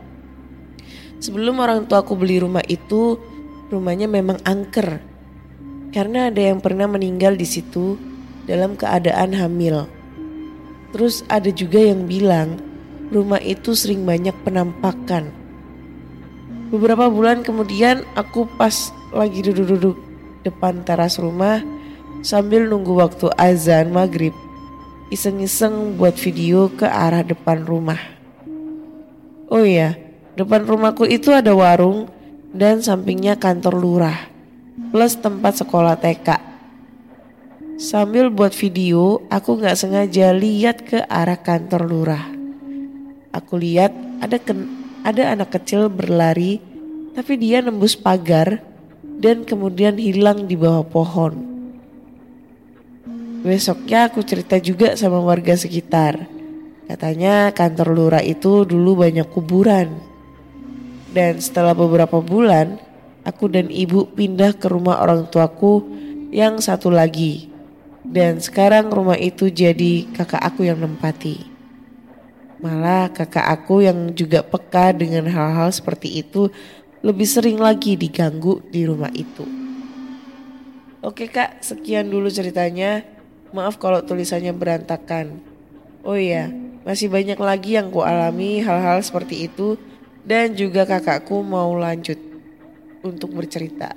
sebelum 1.19 1.59
orang 1.59 1.91
tuaku 1.91 2.15
beli 2.15 2.39
rumah 2.39 2.63
itu 2.71 3.19
rumahnya 3.67 4.07
memang 4.07 4.39
angker 4.47 5.03
karena 5.91 6.31
ada 6.31 6.55
yang 6.55 6.63
pernah 6.63 6.87
meninggal 6.87 7.35
di 7.35 7.47
situ 7.51 7.99
dalam 8.47 8.79
keadaan 8.79 9.35
hamil. 9.35 9.91
Terus 10.95 11.27
ada 11.27 11.51
juga 11.51 11.83
yang 11.83 12.07
bilang 12.07 12.63
rumah 13.11 13.43
itu 13.43 13.75
sering 13.75 14.07
banyak 14.07 14.39
penampakan. 14.47 15.38
Beberapa 16.69 17.09
bulan 17.09 17.41
kemudian 17.41 18.05
aku 18.13 18.45
pas 18.61 18.93
lagi 19.17 19.41
duduk-duduk 19.41 19.97
depan 20.45 20.85
teras 20.85 21.17
rumah 21.17 21.65
sambil 22.21 22.69
nunggu 22.69 22.93
waktu 22.93 23.33
azan 23.41 23.89
maghrib. 23.89 24.37
Iseng-iseng 25.09 25.97
buat 25.97 26.21
video 26.21 26.69
ke 26.69 26.85
arah 26.85 27.25
depan 27.25 27.65
rumah. 27.65 27.97
Oh 29.49 29.65
iya, 29.65 29.97
depan 30.37 30.69
rumahku 30.69 31.09
itu 31.09 31.33
ada 31.33 31.57
warung 31.57 32.13
dan 32.53 32.85
sampingnya 32.85 33.41
kantor 33.41 33.73
lurah. 33.73 34.29
Plus 34.93 35.17
tempat 35.17 35.65
sekolah 35.65 35.97
TK. 35.97 36.37
Sambil 37.81 38.29
buat 38.29 38.53
video, 38.53 39.25
aku 39.33 39.57
nggak 39.57 39.81
sengaja 39.81 40.37
lihat 40.37 40.85
ke 40.85 41.01
arah 41.09 41.41
kantor 41.41 41.89
lurah. 41.89 42.25
Aku 43.33 43.57
lihat 43.57 43.97
ada 44.21 44.37
ken 44.37 44.78
ada 45.03 45.35
anak 45.35 45.59
kecil 45.59 45.91
berlari, 45.91 46.59
tapi 47.15 47.39
dia 47.39 47.59
nembus 47.63 47.99
pagar 47.99 48.63
dan 49.19 49.43
kemudian 49.43 49.99
hilang 49.99 50.47
di 50.47 50.55
bawah 50.55 50.87
pohon. 50.87 51.59
Besoknya 53.43 54.11
aku 54.11 54.23
cerita 54.27 54.59
juga 54.59 54.99
sama 54.99 55.23
warga 55.23 55.55
sekitar. 55.55 56.27
Katanya 56.91 57.55
kantor 57.55 57.95
lurah 57.95 58.25
itu 58.25 58.67
dulu 58.67 59.05
banyak 59.05 59.29
kuburan. 59.31 59.99
Dan 61.15 61.39
setelah 61.39 61.73
beberapa 61.73 62.19
bulan, 62.19 62.79
aku 63.23 63.47
dan 63.51 63.71
ibu 63.71 64.11
pindah 64.11 64.59
ke 64.59 64.67
rumah 64.67 65.03
orang 65.03 65.29
tuaku 65.31 65.87
yang 66.35 66.59
satu 66.59 66.91
lagi. 66.91 67.51
Dan 68.03 68.41
sekarang 68.41 68.89
rumah 68.89 69.21
itu 69.21 69.53
jadi 69.53 70.09
kakak 70.17 70.41
aku 70.41 70.67
yang 70.67 70.81
nempati. 70.81 71.58
Malah 72.59 73.15
kakak 73.15 73.47
aku 73.47 73.87
yang 73.87 74.11
juga 74.19 74.43
peka 74.43 74.91
dengan 74.91 75.31
hal-hal 75.31 75.71
seperti 75.71 76.19
itu 76.27 76.51
lebih 77.07 77.27
sering 77.27 77.59
lagi 77.63 77.95
diganggu 77.95 78.59
di 78.67 78.83
rumah 78.83 79.15
itu. 79.15 79.47
Oke 80.99 81.31
kak, 81.31 81.63
sekian 81.63 82.11
dulu 82.11 82.27
ceritanya. 82.27 83.07
Maaf 83.55 83.79
kalau 83.79 84.03
tulisannya 84.03 84.51
berantakan. 84.51 85.39
Oh 86.03 86.19
iya, 86.19 86.51
masih 86.83 87.07
banyak 87.07 87.39
lagi 87.39 87.79
yang 87.79 87.95
ku 87.95 88.03
alami 88.03 88.59
hal-hal 88.59 88.99
seperti 89.07 89.47
itu 89.47 89.79
dan 90.27 90.59
juga 90.59 90.83
kakakku 90.83 91.41
mau 91.47 91.71
lanjut 91.79 92.19
untuk 93.07 93.33
bercerita. 93.39 93.95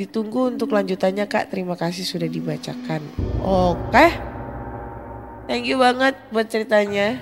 Ditunggu 0.00 0.56
untuk 0.56 0.72
lanjutannya 0.72 1.28
kak, 1.28 1.52
terima 1.52 1.76
kasih 1.76 2.08
sudah 2.08 2.24
dibacakan. 2.24 3.04
Oke, 3.44 4.06
thank 5.44 5.68
you 5.68 5.76
banget 5.76 6.16
buat 6.32 6.48
ceritanya. 6.48 7.20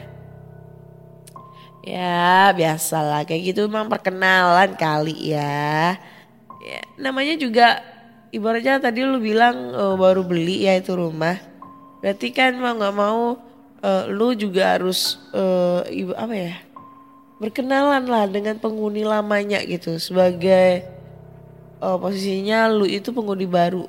Ya 1.88 2.52
biasalah 2.52 3.24
kayak 3.24 3.56
gitu 3.56 3.64
memang 3.64 3.88
perkenalan 3.88 4.76
kali 4.76 5.32
ya. 5.32 5.96
ya 6.60 6.80
namanya 7.00 7.32
juga 7.40 7.80
ibaratnya 8.28 8.76
tadi 8.76 9.00
lu 9.08 9.16
bilang 9.16 9.72
uh, 9.72 9.96
baru 9.96 10.20
beli 10.20 10.68
ya 10.68 10.76
itu 10.76 10.92
rumah. 10.92 11.40
Berarti 12.04 12.28
kan 12.28 12.60
mau 12.60 12.76
nggak 12.76 12.96
mau 12.96 13.40
uh, 13.80 14.04
lu 14.04 14.36
juga 14.36 14.76
harus 14.76 15.16
uh, 15.32 15.80
ibu 15.88 16.12
apa 16.12 16.34
ya 16.36 16.54
berkenalan 17.40 18.04
lah 18.04 18.26
dengan 18.28 18.58
penghuni 18.58 19.06
lamanya 19.06 19.62
gitu 19.62 19.96
sebagai 19.96 20.84
uh, 21.80 21.96
posisinya 21.96 22.68
lu 22.68 22.84
itu 22.84 23.16
penghuni 23.16 23.48
baru. 23.48 23.88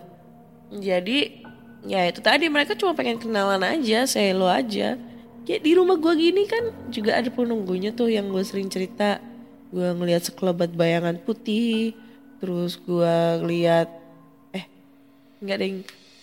Jadi 0.71 1.43
ya 1.83 2.07
itu 2.07 2.23
tadi 2.23 2.47
mereka 2.47 2.79
cuma 2.79 2.95
pengen 2.95 3.19
kenalan 3.19 3.59
aja, 3.65 4.07
saya 4.07 4.31
lu 4.31 4.47
aja 4.47 5.08
ya 5.49 5.57
di 5.57 5.73
rumah 5.73 5.97
gue 5.97 6.13
gini 6.13 6.45
kan 6.45 6.69
juga 6.93 7.17
ada 7.17 7.33
penunggunya 7.33 7.89
tuh 7.89 8.13
yang 8.13 8.29
gue 8.29 8.45
sering 8.45 8.69
cerita. 8.69 9.17
Gue 9.73 9.89
ngelihat 9.97 10.29
sekelebat 10.29 10.77
bayangan 10.77 11.17
putih 11.17 11.97
terus 12.37 12.77
gue 12.77 13.17
ngeliat 13.41 13.89
eh 14.53 14.65
nggak 15.41 15.55
ada 15.57 15.65
yang 15.65 15.79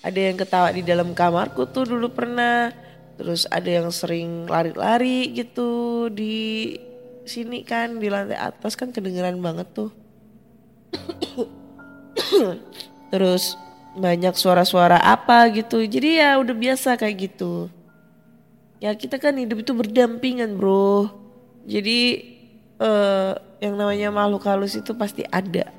ada 0.06 0.20
yang 0.22 0.36
ketawa 0.38 0.68
di 0.70 0.82
dalam 0.86 1.10
kamarku 1.10 1.66
tuh 1.66 1.90
dulu 1.90 2.06
pernah. 2.14 2.70
Terus 3.18 3.50
ada 3.50 3.66
yang 3.66 3.90
sering 3.90 4.46
lari-lari 4.46 5.34
gitu 5.34 6.06
di 6.12 6.76
sini 7.26 7.66
kan 7.66 7.98
di 7.98 8.06
lantai 8.06 8.38
atas 8.38 8.78
kan 8.78 8.94
kedengeran 8.94 9.42
banget 9.42 9.66
tuh. 9.74 9.90
Terus 13.10 13.58
banyak 13.96 14.36
suara-suara 14.36 15.00
apa 15.02 15.50
gitu. 15.50 15.82
Jadi 15.82 16.20
ya 16.22 16.38
udah 16.38 16.54
biasa 16.54 16.94
kayak 17.00 17.32
gitu 17.32 17.72
ya 18.82 18.92
kita 18.94 19.16
kan 19.16 19.36
hidup 19.40 19.64
itu 19.64 19.72
berdampingan 19.72 20.56
bro 20.60 21.08
jadi 21.66 22.22
eh 22.76 23.32
yang 23.60 23.74
namanya 23.76 24.12
makhluk 24.12 24.44
halus 24.44 24.76
itu 24.76 24.92
pasti 24.92 25.24
ada. 25.26 25.72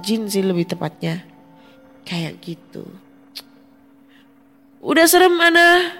Jin 0.00 0.26
sih 0.28 0.42
lebih 0.42 0.64
tepatnya. 0.68 1.24
Kayak 2.04 2.40
gitu. 2.44 2.84
Udah 4.84 5.08
serem 5.08 5.36
Ana? 5.40 5.92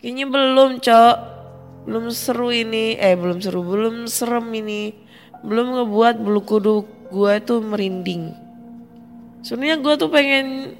Kayaknya 0.00 0.26
belum, 0.28 0.70
Cok. 0.80 1.16
Belum 1.84 2.04
seru 2.12 2.48
ini. 2.52 2.96
Eh, 2.96 3.16
belum 3.16 3.40
seru, 3.40 3.60
belum 3.64 4.08
serem 4.08 4.48
ini. 4.56 4.96
Belum 5.44 5.76
ngebuat 5.76 6.20
bulu 6.20 6.40
kuduk 6.44 6.84
gue 7.12 7.34
tuh 7.44 7.60
merinding. 7.60 8.32
Sebenarnya 9.44 9.76
gue 9.76 9.94
tuh 10.00 10.08
pengen 10.08 10.76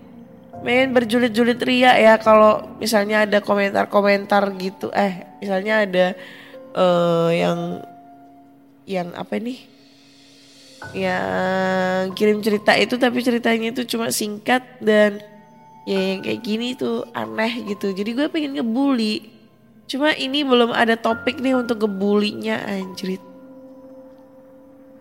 pengen 0.64 0.96
berjulit-julit 0.96 1.60
ria 1.60 1.92
ya 2.00 2.16
kalau 2.16 2.74
misalnya 2.80 3.28
ada 3.28 3.44
komentar-komentar 3.44 4.48
gitu. 4.56 4.88
Eh, 4.96 5.28
misalnya 5.38 5.84
ada 5.84 6.06
eh 6.74 7.30
yang 7.36 7.84
yang 8.88 9.08
apa 9.12 9.36
nih? 9.36 9.60
Yang 10.96 12.16
kirim 12.16 12.38
cerita 12.40 12.72
itu 12.76 12.96
tapi 12.96 13.20
ceritanya 13.20 13.76
itu 13.76 13.84
cuma 13.84 14.08
singkat 14.08 14.64
dan 14.80 15.20
ya 15.84 16.00
yang 16.00 16.20
kayak 16.24 16.40
gini 16.40 16.72
tuh 16.72 17.04
aneh 17.12 17.68
gitu. 17.68 17.92
Jadi 17.92 18.10
gue 18.16 18.26
pengen 18.32 18.56
ngebully. 18.56 19.30
Cuma 19.84 20.16
ini 20.16 20.40
belum 20.40 20.72
ada 20.72 20.96
topik 20.96 21.44
nih 21.44 21.60
untuk 21.60 21.84
ngebulinya 21.84 22.64
anjrit. 22.64 23.20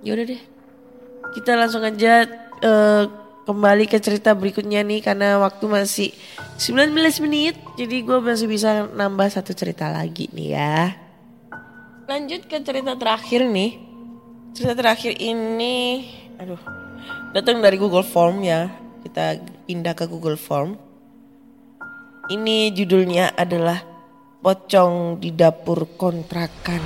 Yaudah 0.03 0.27
deh. 0.27 0.43
Kita 1.39 1.55
langsung 1.55 1.87
aja 1.87 2.27
eh, 2.59 3.22
kembali 3.43 3.91
ke 3.91 3.99
cerita 3.99 4.31
berikutnya 4.31 4.81
nih 4.87 5.03
karena 5.03 5.35
waktu 5.39 5.65
masih 5.67 6.09
19 6.59 6.95
menit. 7.27 7.59
Jadi 7.75 8.03
gue 8.03 8.17
masih 8.23 8.47
bisa 8.47 8.87
nambah 8.87 9.27
satu 9.31 9.51
cerita 9.51 9.91
lagi 9.91 10.31
nih 10.31 10.49
ya. 10.55 10.95
Lanjut 12.07 12.47
ke 12.47 12.59
cerita 12.63 12.95
terakhir 12.95 13.47
nih. 13.47 13.79
Cerita 14.53 14.77
terakhir 14.77 15.17
ini, 15.17 16.05
aduh, 16.37 16.61
datang 17.33 17.57
dari 17.57 17.75
Google 17.81 18.05
Form 18.05 18.45
ya. 18.45 18.69
Kita 19.01 19.41
pindah 19.65 19.97
ke 19.97 20.05
Google 20.05 20.37
Form. 20.37 20.77
Ini 22.29 22.71
judulnya 22.71 23.35
adalah 23.35 23.81
Pocong 24.43 25.19
di 25.19 25.33
Dapur 25.33 25.97
Kontrakan. 25.97 26.83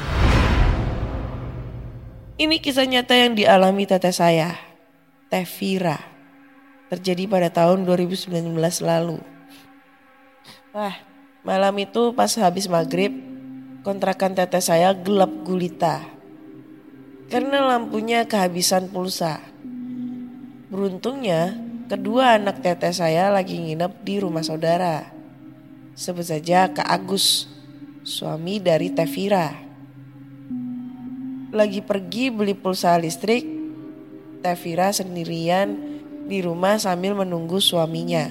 Ini 2.37 2.55
kisah 2.61 2.85
nyata 2.85 3.17
yang 3.17 3.33
dialami 3.33 3.83
teteh 3.89 4.13
saya, 4.13 4.53
Teh 5.27 5.45
Vira. 5.45 6.16
Terjadi 6.87 7.27
pada 7.27 7.49
tahun 7.51 7.83
2019 7.83 8.31
lalu. 8.83 9.19
Wah, 10.71 10.95
malam 11.43 11.75
itu 11.83 12.15
pas 12.15 12.31
habis 12.39 12.69
maghrib, 12.71 13.11
kontrakan 13.83 14.35
teteh 14.35 14.63
saya 14.63 14.95
gelap 14.95 15.31
gulita 15.43 16.17
karena 17.27 17.75
lampunya 17.75 18.23
kehabisan 18.23 18.87
pulsa. 18.87 19.43
Beruntungnya, 20.71 21.55
kedua 21.91 22.39
anak 22.39 22.63
teteh 22.63 22.91
saya 22.95 23.31
lagi 23.31 23.59
nginep 23.59 24.03
di 24.03 24.15
rumah 24.19 24.43
saudara. 24.43 25.11
Sebut 25.95 26.23
saja 26.23 26.71
Kak 26.71 26.87
Agus, 26.87 27.47
suami 28.03 28.59
dari 28.63 28.91
Tevira. 28.91 29.55
Lagi 31.51 31.79
pergi 31.83 32.31
beli 32.31 32.55
pulsa 32.55 32.95
listrik, 32.99 33.43
Tevira 34.43 34.91
sendirian 34.91 35.96
di 36.27 36.43
rumah 36.43 36.77
sambil 36.77 37.15
menunggu 37.15 37.57
suaminya. 37.63 38.27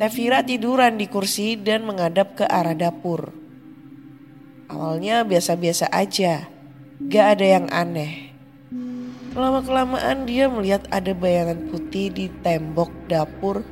Tevira 0.00 0.44
tiduran 0.44 0.96
di 1.00 1.08
kursi 1.08 1.56
dan 1.56 1.84
menghadap 1.88 2.36
ke 2.38 2.44
arah 2.44 2.76
dapur. 2.76 3.32
Awalnya 4.70 5.26
biasa-biasa 5.26 5.90
aja 5.90 6.60
Gak 7.00 7.40
ada 7.40 7.46
yang 7.48 7.66
aneh. 7.72 8.28
Lama-kelamaan 9.32 10.28
dia 10.28 10.52
melihat 10.52 10.84
ada 10.92 11.16
bayangan 11.16 11.72
putih 11.72 12.12
di 12.12 12.28
tembok 12.44 12.92
dapur 13.08 13.64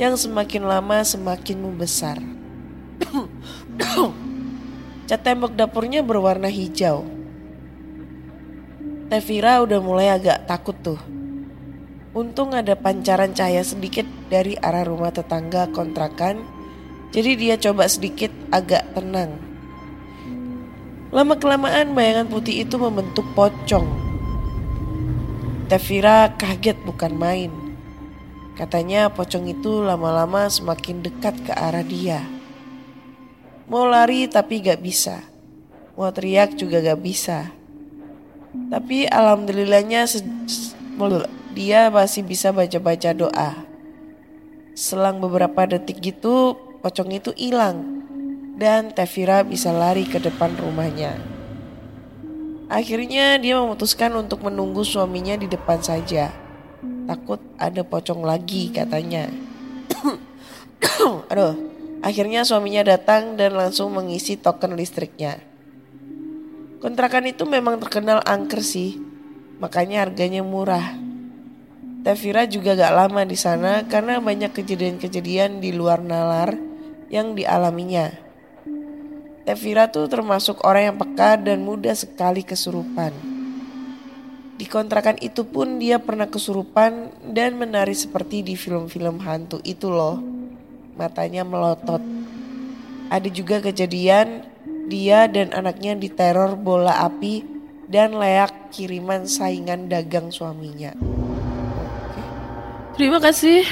yang 0.00 0.16
semakin 0.16 0.64
lama 0.64 1.04
semakin 1.04 1.60
membesar. 1.60 2.16
Cat 5.12 5.20
tembok 5.20 5.52
dapurnya 5.52 6.00
berwarna 6.00 6.48
hijau. 6.48 7.04
Tevira 9.12 9.60
udah 9.60 9.80
mulai 9.84 10.16
agak 10.16 10.48
takut 10.48 10.76
tuh. 10.80 11.19
Untung 12.10 12.58
ada 12.58 12.74
pancaran 12.74 13.30
cahaya 13.30 13.62
sedikit 13.62 14.02
dari 14.26 14.58
arah 14.58 14.82
rumah 14.82 15.14
tetangga 15.14 15.70
kontrakan, 15.70 16.42
jadi 17.14 17.38
dia 17.38 17.54
coba 17.54 17.86
sedikit 17.86 18.34
agak 18.50 18.82
tenang. 18.98 19.38
Lama 21.14 21.38
kelamaan 21.38 21.94
bayangan 21.94 22.26
putih 22.26 22.66
itu 22.66 22.82
membentuk 22.82 23.22
pocong. 23.38 23.86
Tevira 25.70 26.34
kaget 26.34 26.82
bukan 26.82 27.14
main. 27.14 27.50
Katanya 28.58 29.06
pocong 29.14 29.46
itu 29.46 29.78
lama-lama 29.78 30.50
semakin 30.50 31.06
dekat 31.06 31.38
ke 31.46 31.54
arah 31.54 31.86
dia. 31.86 32.26
Mau 33.70 33.86
lari 33.86 34.26
tapi 34.26 34.66
gak 34.66 34.82
bisa. 34.82 35.22
Mau 35.94 36.10
teriak 36.10 36.58
juga 36.58 36.82
gak 36.82 36.98
bisa. 37.06 37.54
Tapi 38.66 39.06
alhamdulillahnya 39.06 40.10
dia 41.50 41.90
masih 41.90 42.22
bisa 42.22 42.54
baca-baca 42.54 43.10
doa. 43.10 43.66
Selang 44.78 45.18
beberapa 45.18 45.66
detik 45.66 45.98
gitu 45.98 46.54
pocong 46.80 47.10
itu 47.10 47.34
hilang 47.34 48.06
dan 48.60 48.92
Tevira 48.94 49.42
bisa 49.42 49.74
lari 49.74 50.06
ke 50.06 50.22
depan 50.22 50.52
rumahnya. 50.60 51.16
Akhirnya 52.70 53.34
dia 53.42 53.58
memutuskan 53.58 54.14
untuk 54.14 54.46
menunggu 54.46 54.86
suaminya 54.86 55.34
di 55.34 55.50
depan 55.50 55.82
saja. 55.82 56.30
Takut 57.10 57.42
ada 57.58 57.82
pocong 57.82 58.22
lagi 58.22 58.70
katanya. 58.70 59.26
Aduh, 61.34 61.58
akhirnya 61.98 62.46
suaminya 62.46 62.86
datang 62.86 63.34
dan 63.34 63.58
langsung 63.58 63.90
mengisi 63.90 64.38
token 64.38 64.78
listriknya. 64.78 65.42
Kontrakan 66.78 67.26
itu 67.26 67.42
memang 67.42 67.82
terkenal 67.82 68.22
angker 68.22 68.62
sih, 68.62 69.02
makanya 69.58 70.06
harganya 70.06 70.46
murah. 70.46 71.09
Tevira 72.00 72.48
juga 72.48 72.72
gak 72.72 72.96
lama 72.96 73.28
di 73.28 73.36
sana 73.36 73.84
karena 73.84 74.24
banyak 74.24 74.56
kejadian-kejadian 74.56 75.60
di 75.60 75.76
luar 75.76 76.00
nalar 76.00 76.56
yang 77.12 77.36
dialaminya. 77.36 78.08
Tevira 79.44 79.84
tuh 79.92 80.08
termasuk 80.08 80.64
orang 80.64 80.94
yang 80.94 80.96
peka 80.96 81.36
dan 81.36 81.60
mudah 81.60 81.92
sekali 81.92 82.40
kesurupan. 82.40 83.12
Di 84.56 84.64
kontrakan 84.64 85.20
itu 85.20 85.44
pun 85.44 85.76
dia 85.76 86.00
pernah 86.00 86.24
kesurupan 86.24 87.12
dan 87.36 87.60
menari 87.60 87.92
seperti 87.92 88.48
di 88.48 88.56
film-film 88.56 89.20
hantu 89.20 89.60
itu 89.60 89.92
loh. 89.92 90.24
Matanya 90.96 91.44
melotot. 91.44 92.00
Ada 93.12 93.28
juga 93.28 93.60
kejadian 93.60 94.48
dia 94.88 95.28
dan 95.28 95.52
anaknya 95.52 96.00
diteror 96.00 96.56
bola 96.56 96.96
api 97.04 97.44
dan 97.92 98.16
layak 98.16 98.72
kiriman 98.72 99.28
saingan 99.28 99.92
dagang 99.92 100.32
suaminya. 100.32 101.19
Terima 102.90 103.22
kasih 103.22 103.62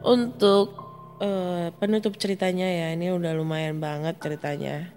untuk 0.00 0.72
uh, 1.20 1.68
penutup 1.76 2.16
ceritanya 2.16 2.64
ya. 2.64 2.86
Ini 2.96 3.12
udah 3.12 3.36
lumayan 3.36 3.76
banget 3.76 4.16
ceritanya. 4.24 4.88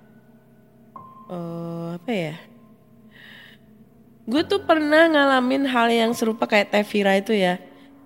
Uh, 1.27 1.99
apa 1.99 2.11
ya? 2.15 2.35
Gue 4.25 4.41
tuh 4.47 4.63
pernah 4.63 5.11
ngalamin 5.11 5.67
hal 5.67 5.91
yang 5.91 6.11
serupa 6.15 6.47
kayak 6.47 6.71
Tevira 6.71 7.19
itu 7.19 7.35
ya. 7.35 7.59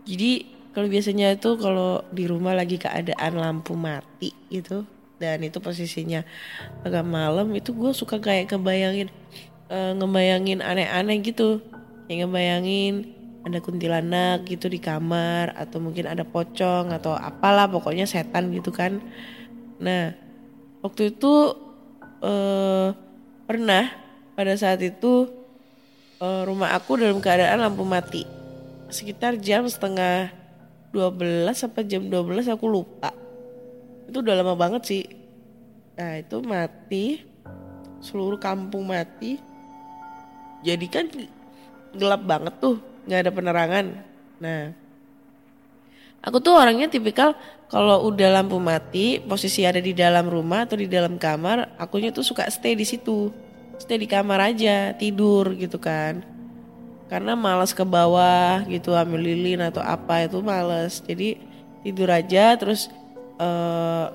Jadi 0.03 0.49
kalau 0.73 0.89
biasanya 0.89 1.37
itu 1.37 1.55
kalau 1.61 2.01
di 2.09 2.25
rumah 2.25 2.57
lagi 2.57 2.81
keadaan 2.81 3.37
lampu 3.37 3.77
mati 3.77 4.33
gitu 4.49 4.83
dan 5.19 5.43
itu 5.43 5.59
posisinya 5.59 6.23
agak 6.87 7.03
malam 7.03 7.51
itu 7.51 7.75
gue 7.75 7.91
suka 7.91 8.23
kayak 8.23 8.55
kebayangin 8.55 9.11
uh, 9.69 9.93
ngebayangin 9.93 10.65
aneh-aneh 10.65 11.21
gitu. 11.21 11.61
Yang 12.09 12.25
ngebayangin 12.25 13.18
ada 13.43 13.59
kuntilanak 13.63 14.43
gitu 14.47 14.67
di 14.67 14.83
kamar 14.83 15.55
atau 15.55 15.79
mungkin 15.79 16.11
ada 16.11 16.27
pocong 16.27 16.91
atau 16.91 17.15
apalah 17.15 17.71
pokoknya 17.71 18.03
setan 18.03 18.51
gitu 18.51 18.71
kan. 18.75 18.99
Nah, 19.79 20.11
waktu 20.83 21.15
itu 21.15 21.55
eh, 22.19 22.87
pernah 23.47 23.85
pada 24.35 24.53
saat 24.59 24.83
itu 24.83 25.31
eh, 26.19 26.41
rumah 26.43 26.75
aku 26.75 26.99
dalam 26.99 27.23
keadaan 27.23 27.63
lampu 27.63 27.87
mati. 27.87 28.27
Sekitar 28.91 29.39
jam 29.39 29.69
setengah 29.69 30.33
12 30.91 31.47
sampai 31.55 31.85
jam 31.87 32.03
12 32.11 32.49
aku 32.51 32.65
lupa. 32.67 33.15
Itu 34.09 34.19
udah 34.19 34.35
lama 34.41 34.57
banget 34.57 34.81
sih. 34.83 35.05
Nah, 35.95 36.19
itu 36.19 36.41
mati. 36.43 37.23
Seluruh 38.03 38.39
kampung 38.39 38.89
mati. 38.89 39.37
Jadi 40.65 40.87
kan 40.91 41.05
gelap 41.95 42.25
banget 42.27 42.53
tuh 42.59 42.88
nggak 43.07 43.19
ada 43.27 43.31
penerangan. 43.31 43.85
Nah, 44.39 44.71
aku 46.23 46.37
tuh 46.39 46.55
orangnya 46.55 46.87
tipikal 46.87 47.35
kalau 47.69 48.09
udah 48.09 48.41
lampu 48.41 48.57
mati, 48.57 49.21
posisi 49.21 49.61
ada 49.61 49.77
di 49.77 49.93
dalam 49.93 50.25
rumah 50.25 50.65
atau 50.65 50.73
di 50.73 50.89
dalam 50.89 51.21
kamar, 51.21 51.77
akunya 51.77 52.09
tuh 52.09 52.25
suka 52.25 52.49
stay 52.49 52.73
di 52.73 52.83
situ. 52.83 53.29
stay 53.79 53.95
di 53.95 54.11
kamar 54.11 54.51
aja 54.51 54.91
tidur 54.97 55.55
gitu 55.55 55.79
kan. 55.79 56.19
Karena 57.07 57.37
malas 57.37 57.71
ke 57.71 57.85
bawah 57.85 58.65
gitu 58.67 58.91
ambil 58.91 59.23
lilin 59.23 59.63
atau 59.63 59.79
apa 59.79 60.27
itu 60.27 60.43
males. 60.43 60.99
Jadi 61.05 61.39
tidur 61.85 62.11
aja 62.11 62.57
terus 62.59 62.91
eh, 63.39 64.07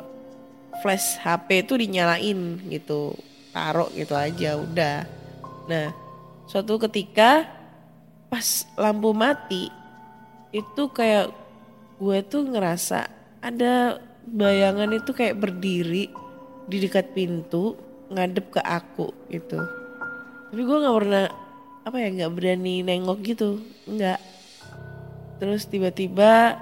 flash 0.82 1.16
HP 1.22 1.64
itu 1.64 1.80
dinyalain 1.80 2.60
gitu. 2.68 3.14
Taruh 3.54 3.88
gitu 3.94 4.12
aja 4.12 4.58
udah. 4.60 5.08
Nah 5.70 5.94
suatu 6.44 6.76
ketika 6.76 7.53
pas 8.34 8.66
lampu 8.74 9.14
mati 9.14 9.70
itu 10.50 10.82
kayak 10.90 11.30
gue 12.02 12.18
tuh 12.26 12.42
ngerasa 12.50 13.06
ada 13.38 14.02
bayangan 14.26 14.90
itu 14.90 15.14
kayak 15.14 15.38
berdiri 15.38 16.10
di 16.66 16.76
dekat 16.82 17.14
pintu 17.14 17.78
ngadep 18.10 18.58
ke 18.58 18.58
aku 18.58 19.14
gitu. 19.30 19.62
Tapi 20.50 20.62
gue 20.66 20.76
nggak 20.82 20.96
pernah 20.98 21.30
apa 21.86 21.96
ya 22.02 22.08
nggak 22.10 22.32
berani 22.34 22.82
nengok 22.82 23.22
gitu 23.22 23.62
nggak. 23.86 24.18
Terus 25.38 25.70
tiba-tiba 25.70 26.58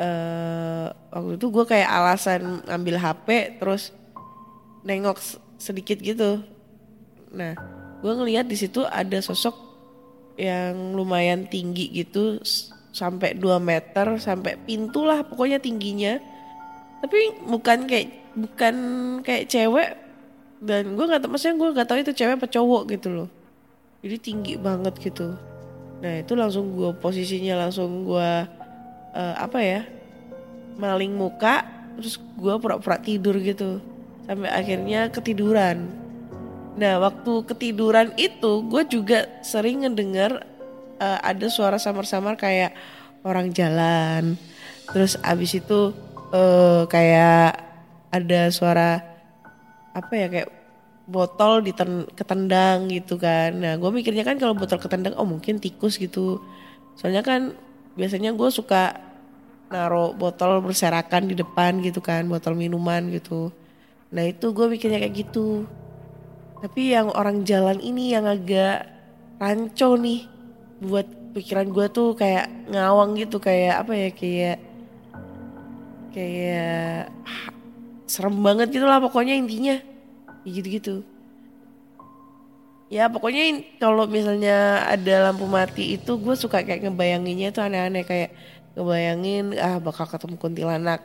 eh 0.00 0.88
waktu 1.12 1.36
itu 1.36 1.46
gue 1.52 1.64
kayak 1.68 1.90
alasan 2.00 2.64
ambil 2.64 2.96
HP 2.96 3.60
terus 3.60 3.92
nengok 4.88 5.20
sedikit 5.60 6.00
gitu. 6.00 6.40
Nah 7.28 7.52
gue 8.00 8.12
ngelihat 8.16 8.48
di 8.48 8.56
situ 8.56 8.88
ada 8.88 9.20
sosok 9.20 9.73
yang 10.34 10.98
lumayan 10.98 11.46
tinggi 11.46 11.90
gitu 11.94 12.42
sampai 12.94 13.34
2 13.34 13.58
meter 13.58 14.18
sampai 14.22 14.58
pintu 14.62 15.02
lah 15.06 15.26
pokoknya 15.26 15.58
tingginya. 15.58 16.18
Tapi 17.02 17.44
bukan 17.46 17.86
kayak 17.90 18.08
bukan 18.34 18.74
kayak 19.22 19.50
cewek 19.50 19.90
dan 20.64 20.94
gue 20.96 21.04
nggak 21.04 21.22
tahu 21.22 21.30
maksudnya 21.34 21.56
gue 21.60 21.68
nggak 21.74 21.88
tahu 21.90 21.98
itu 22.00 22.12
cewek 22.14 22.34
apa 22.38 22.48
cowok 22.50 22.82
gitu 22.94 23.08
loh. 23.10 23.28
Jadi 24.02 24.16
tinggi 24.22 24.54
banget 24.58 24.94
gitu. 25.02 25.34
Nah 26.02 26.12
itu 26.22 26.32
langsung 26.34 26.74
gue 26.74 26.90
posisinya 26.98 27.66
langsung 27.66 28.06
gue 28.06 28.30
eh, 29.14 29.34
apa 29.38 29.58
ya 29.60 29.82
maling 30.74 31.14
muka 31.14 31.62
terus 31.98 32.18
gue 32.18 32.54
pura-pura 32.58 32.98
tidur 32.98 33.38
gitu. 33.38 33.78
Sampai 34.24 34.48
akhirnya 34.48 35.12
ketiduran 35.12 36.03
nah 36.74 36.98
waktu 36.98 37.32
ketiduran 37.46 38.10
itu 38.18 38.66
gue 38.66 38.82
juga 38.90 39.30
sering 39.46 39.86
ngedengar 39.86 40.42
eh, 40.98 41.18
ada 41.22 41.46
suara 41.46 41.78
samar-samar 41.78 42.34
kayak 42.34 42.74
orang 43.22 43.54
jalan 43.54 44.34
terus 44.90 45.14
abis 45.22 45.62
itu 45.62 45.94
eh, 46.34 46.82
kayak 46.90 47.62
ada 48.14 48.50
suara 48.50 49.02
apa 49.94 50.12
ya 50.14 50.26
kayak 50.30 50.50
botol 51.04 51.60
diten 51.60 52.08
ketendang 52.16 52.88
gitu 52.88 53.20
kan. 53.20 53.52
Nah 53.52 53.76
gue 53.76 53.90
mikirnya 53.92 54.24
kan 54.24 54.40
kalau 54.40 54.56
botol 54.56 54.80
ketendang 54.80 55.14
oh 55.20 55.28
mungkin 55.28 55.60
tikus 55.60 56.00
gitu. 56.00 56.40
Soalnya 56.96 57.20
kan 57.20 57.52
biasanya 57.94 58.32
gue 58.32 58.48
suka 58.50 58.98
naruh 59.68 60.14
botol 60.16 60.62
berserakan 60.64 61.28
di 61.28 61.34
depan 61.36 61.80
gitu 61.84 62.00
kan, 62.00 62.24
botol 62.26 62.56
minuman 62.56 63.10
gitu. 63.12 63.52
Nah 64.14 64.24
itu 64.24 64.50
gue 64.54 64.66
mikirnya 64.70 65.02
kayak 65.02 65.14
gitu. 65.28 65.68
Tapi 66.64 66.96
yang 66.96 67.12
orang 67.12 67.44
jalan 67.44 67.76
ini 67.76 68.16
yang 68.16 68.24
agak 68.24 68.88
rancu 69.36 70.00
nih 70.00 70.24
buat 70.80 71.04
pikiran 71.36 71.68
gue 71.68 71.92
tuh 71.92 72.16
kayak 72.16 72.48
ngawang 72.72 73.20
gitu 73.20 73.36
kayak 73.36 73.84
apa 73.84 73.92
ya 73.92 74.08
kayak 74.16 74.58
kayak 76.16 77.12
ah, 77.28 77.52
serem 78.08 78.40
banget 78.40 78.72
gitu 78.72 78.88
lah 78.88 78.96
pokoknya 78.96 79.36
intinya. 79.36 79.76
Ya 80.40 80.50
gitu-gitu. 80.56 81.04
Ya 82.88 83.12
pokoknya 83.12 83.60
kalau 83.76 84.08
misalnya 84.08 84.88
ada 84.88 85.28
lampu 85.28 85.44
mati 85.44 86.00
itu 86.00 86.16
gue 86.16 86.32
suka 86.32 86.64
kayak 86.64 86.88
ngebayanginnya 86.88 87.52
itu 87.52 87.60
aneh-aneh 87.60 88.08
kayak 88.08 88.32
ngebayangin 88.72 89.52
ah 89.60 89.76
bakal 89.84 90.08
ketemu 90.08 90.40
kuntilanak 90.40 91.04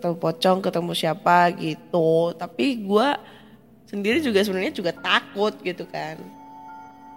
ketemu 0.00 0.16
pocong 0.16 0.58
ketemu 0.64 0.92
siapa 0.96 1.52
gitu. 1.60 2.32
Tapi 2.40 2.80
gue 2.80 3.08
sendiri 3.94 4.18
juga 4.18 4.42
sebenarnya 4.42 4.74
juga 4.74 4.90
takut 4.90 5.54
gitu 5.62 5.86
kan. 5.86 6.18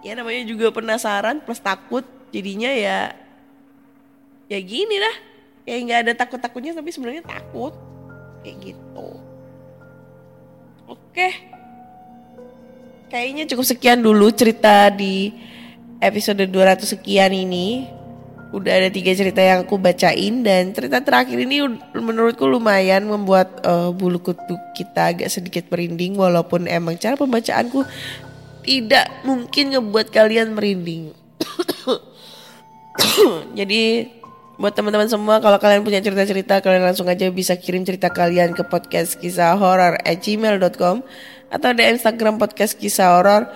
Ya 0.06 0.14
namanya 0.14 0.46
juga 0.46 0.70
penasaran 0.70 1.42
plus 1.42 1.58
takut 1.58 2.06
jadinya 2.30 2.70
ya 2.70 3.10
ya 4.46 4.58
gini 4.62 4.96
lah 4.96 5.14
kayak 5.66 5.80
nggak 5.84 6.00
ada 6.06 6.12
takut 6.14 6.38
takutnya 6.38 6.72
tapi 6.72 6.94
sebenarnya 6.94 7.26
takut. 7.26 7.74
Kayak 8.46 8.72
gitu. 8.72 9.08
Oke. 10.86 11.28
Kayaknya 13.10 13.44
cukup 13.50 13.66
sekian 13.66 13.98
dulu 13.98 14.30
cerita 14.30 14.88
di 14.94 15.34
episode 15.98 16.46
200 16.46 16.86
sekian 16.86 17.34
ini 17.34 17.97
udah 18.48 18.72
ada 18.80 18.88
tiga 18.88 19.12
cerita 19.12 19.44
yang 19.44 19.68
aku 19.68 19.76
bacain 19.76 20.40
dan 20.40 20.72
cerita 20.72 21.04
terakhir 21.04 21.36
ini 21.36 21.60
menurutku 21.92 22.48
lumayan 22.48 23.04
membuat 23.04 23.60
eh, 23.60 23.92
bulu 23.92 24.24
kuduk 24.24 24.60
kita 24.72 25.12
agak 25.12 25.28
sedikit 25.28 25.68
merinding 25.68 26.16
walaupun 26.16 26.64
emang 26.64 26.96
cara 26.96 27.20
pembacaanku 27.20 27.84
tidak 28.64 29.04
mungkin 29.28 29.76
ngebuat 29.76 30.08
kalian 30.08 30.56
merinding 30.56 31.12
jadi 33.58 34.08
buat 34.58 34.74
teman-teman 34.74 35.06
semua 35.06 35.38
kalau 35.38 35.60
kalian 35.60 35.86
punya 35.86 36.02
cerita-cerita 36.02 36.64
kalian 36.64 36.88
langsung 36.88 37.06
aja 37.06 37.30
bisa 37.30 37.54
kirim 37.54 37.86
cerita 37.86 38.10
kalian 38.10 38.56
ke 38.56 38.64
podcast 38.66 39.20
kisah 39.20 39.54
horor 39.54 40.00
at 40.02 40.18
gmail.com 40.18 41.04
atau 41.52 41.70
di 41.76 41.84
Instagram 41.84 42.40
podcast 42.40 42.74
kisah 42.74 43.14
horor 43.14 43.46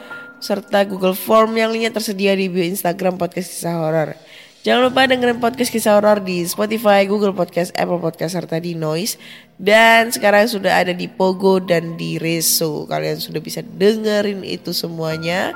serta 0.42 0.82
Google 0.86 1.14
Form 1.14 1.54
yang 1.54 1.70
linknya 1.70 1.94
tersedia 1.94 2.34
di 2.34 2.50
bio 2.50 2.66
Instagram 2.66 3.14
podcast 3.14 3.48
kisah 3.50 3.78
horor. 3.78 4.18
Jangan 4.62 4.94
lupa 4.94 5.10
dengerin 5.10 5.42
podcast 5.42 5.74
kisah 5.74 5.98
horor 5.98 6.22
di 6.22 6.46
Spotify, 6.46 7.02
Google 7.02 7.34
Podcast, 7.34 7.74
Apple 7.74 7.98
Podcast 7.98 8.38
serta 8.38 8.62
di 8.62 8.78
Noise. 8.78 9.18
Dan 9.58 10.14
sekarang 10.14 10.46
sudah 10.46 10.78
ada 10.78 10.94
di 10.94 11.10
Pogo 11.10 11.58
dan 11.58 11.98
di 11.98 12.14
Reso. 12.14 12.86
Kalian 12.86 13.18
sudah 13.18 13.42
bisa 13.42 13.58
dengerin 13.66 14.46
itu 14.46 14.70
semuanya. 14.70 15.50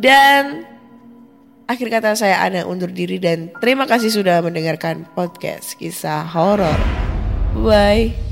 Dan 0.00 0.64
akhir 1.68 1.92
kata 1.92 2.16
saya 2.16 2.40
Ana 2.40 2.64
undur 2.64 2.88
diri 2.88 3.20
dan 3.20 3.52
terima 3.60 3.84
kasih 3.84 4.08
sudah 4.08 4.40
mendengarkan 4.40 5.04
podcast 5.12 5.76
kisah 5.76 6.24
horor. 6.24 6.80
Bye. 7.52 8.31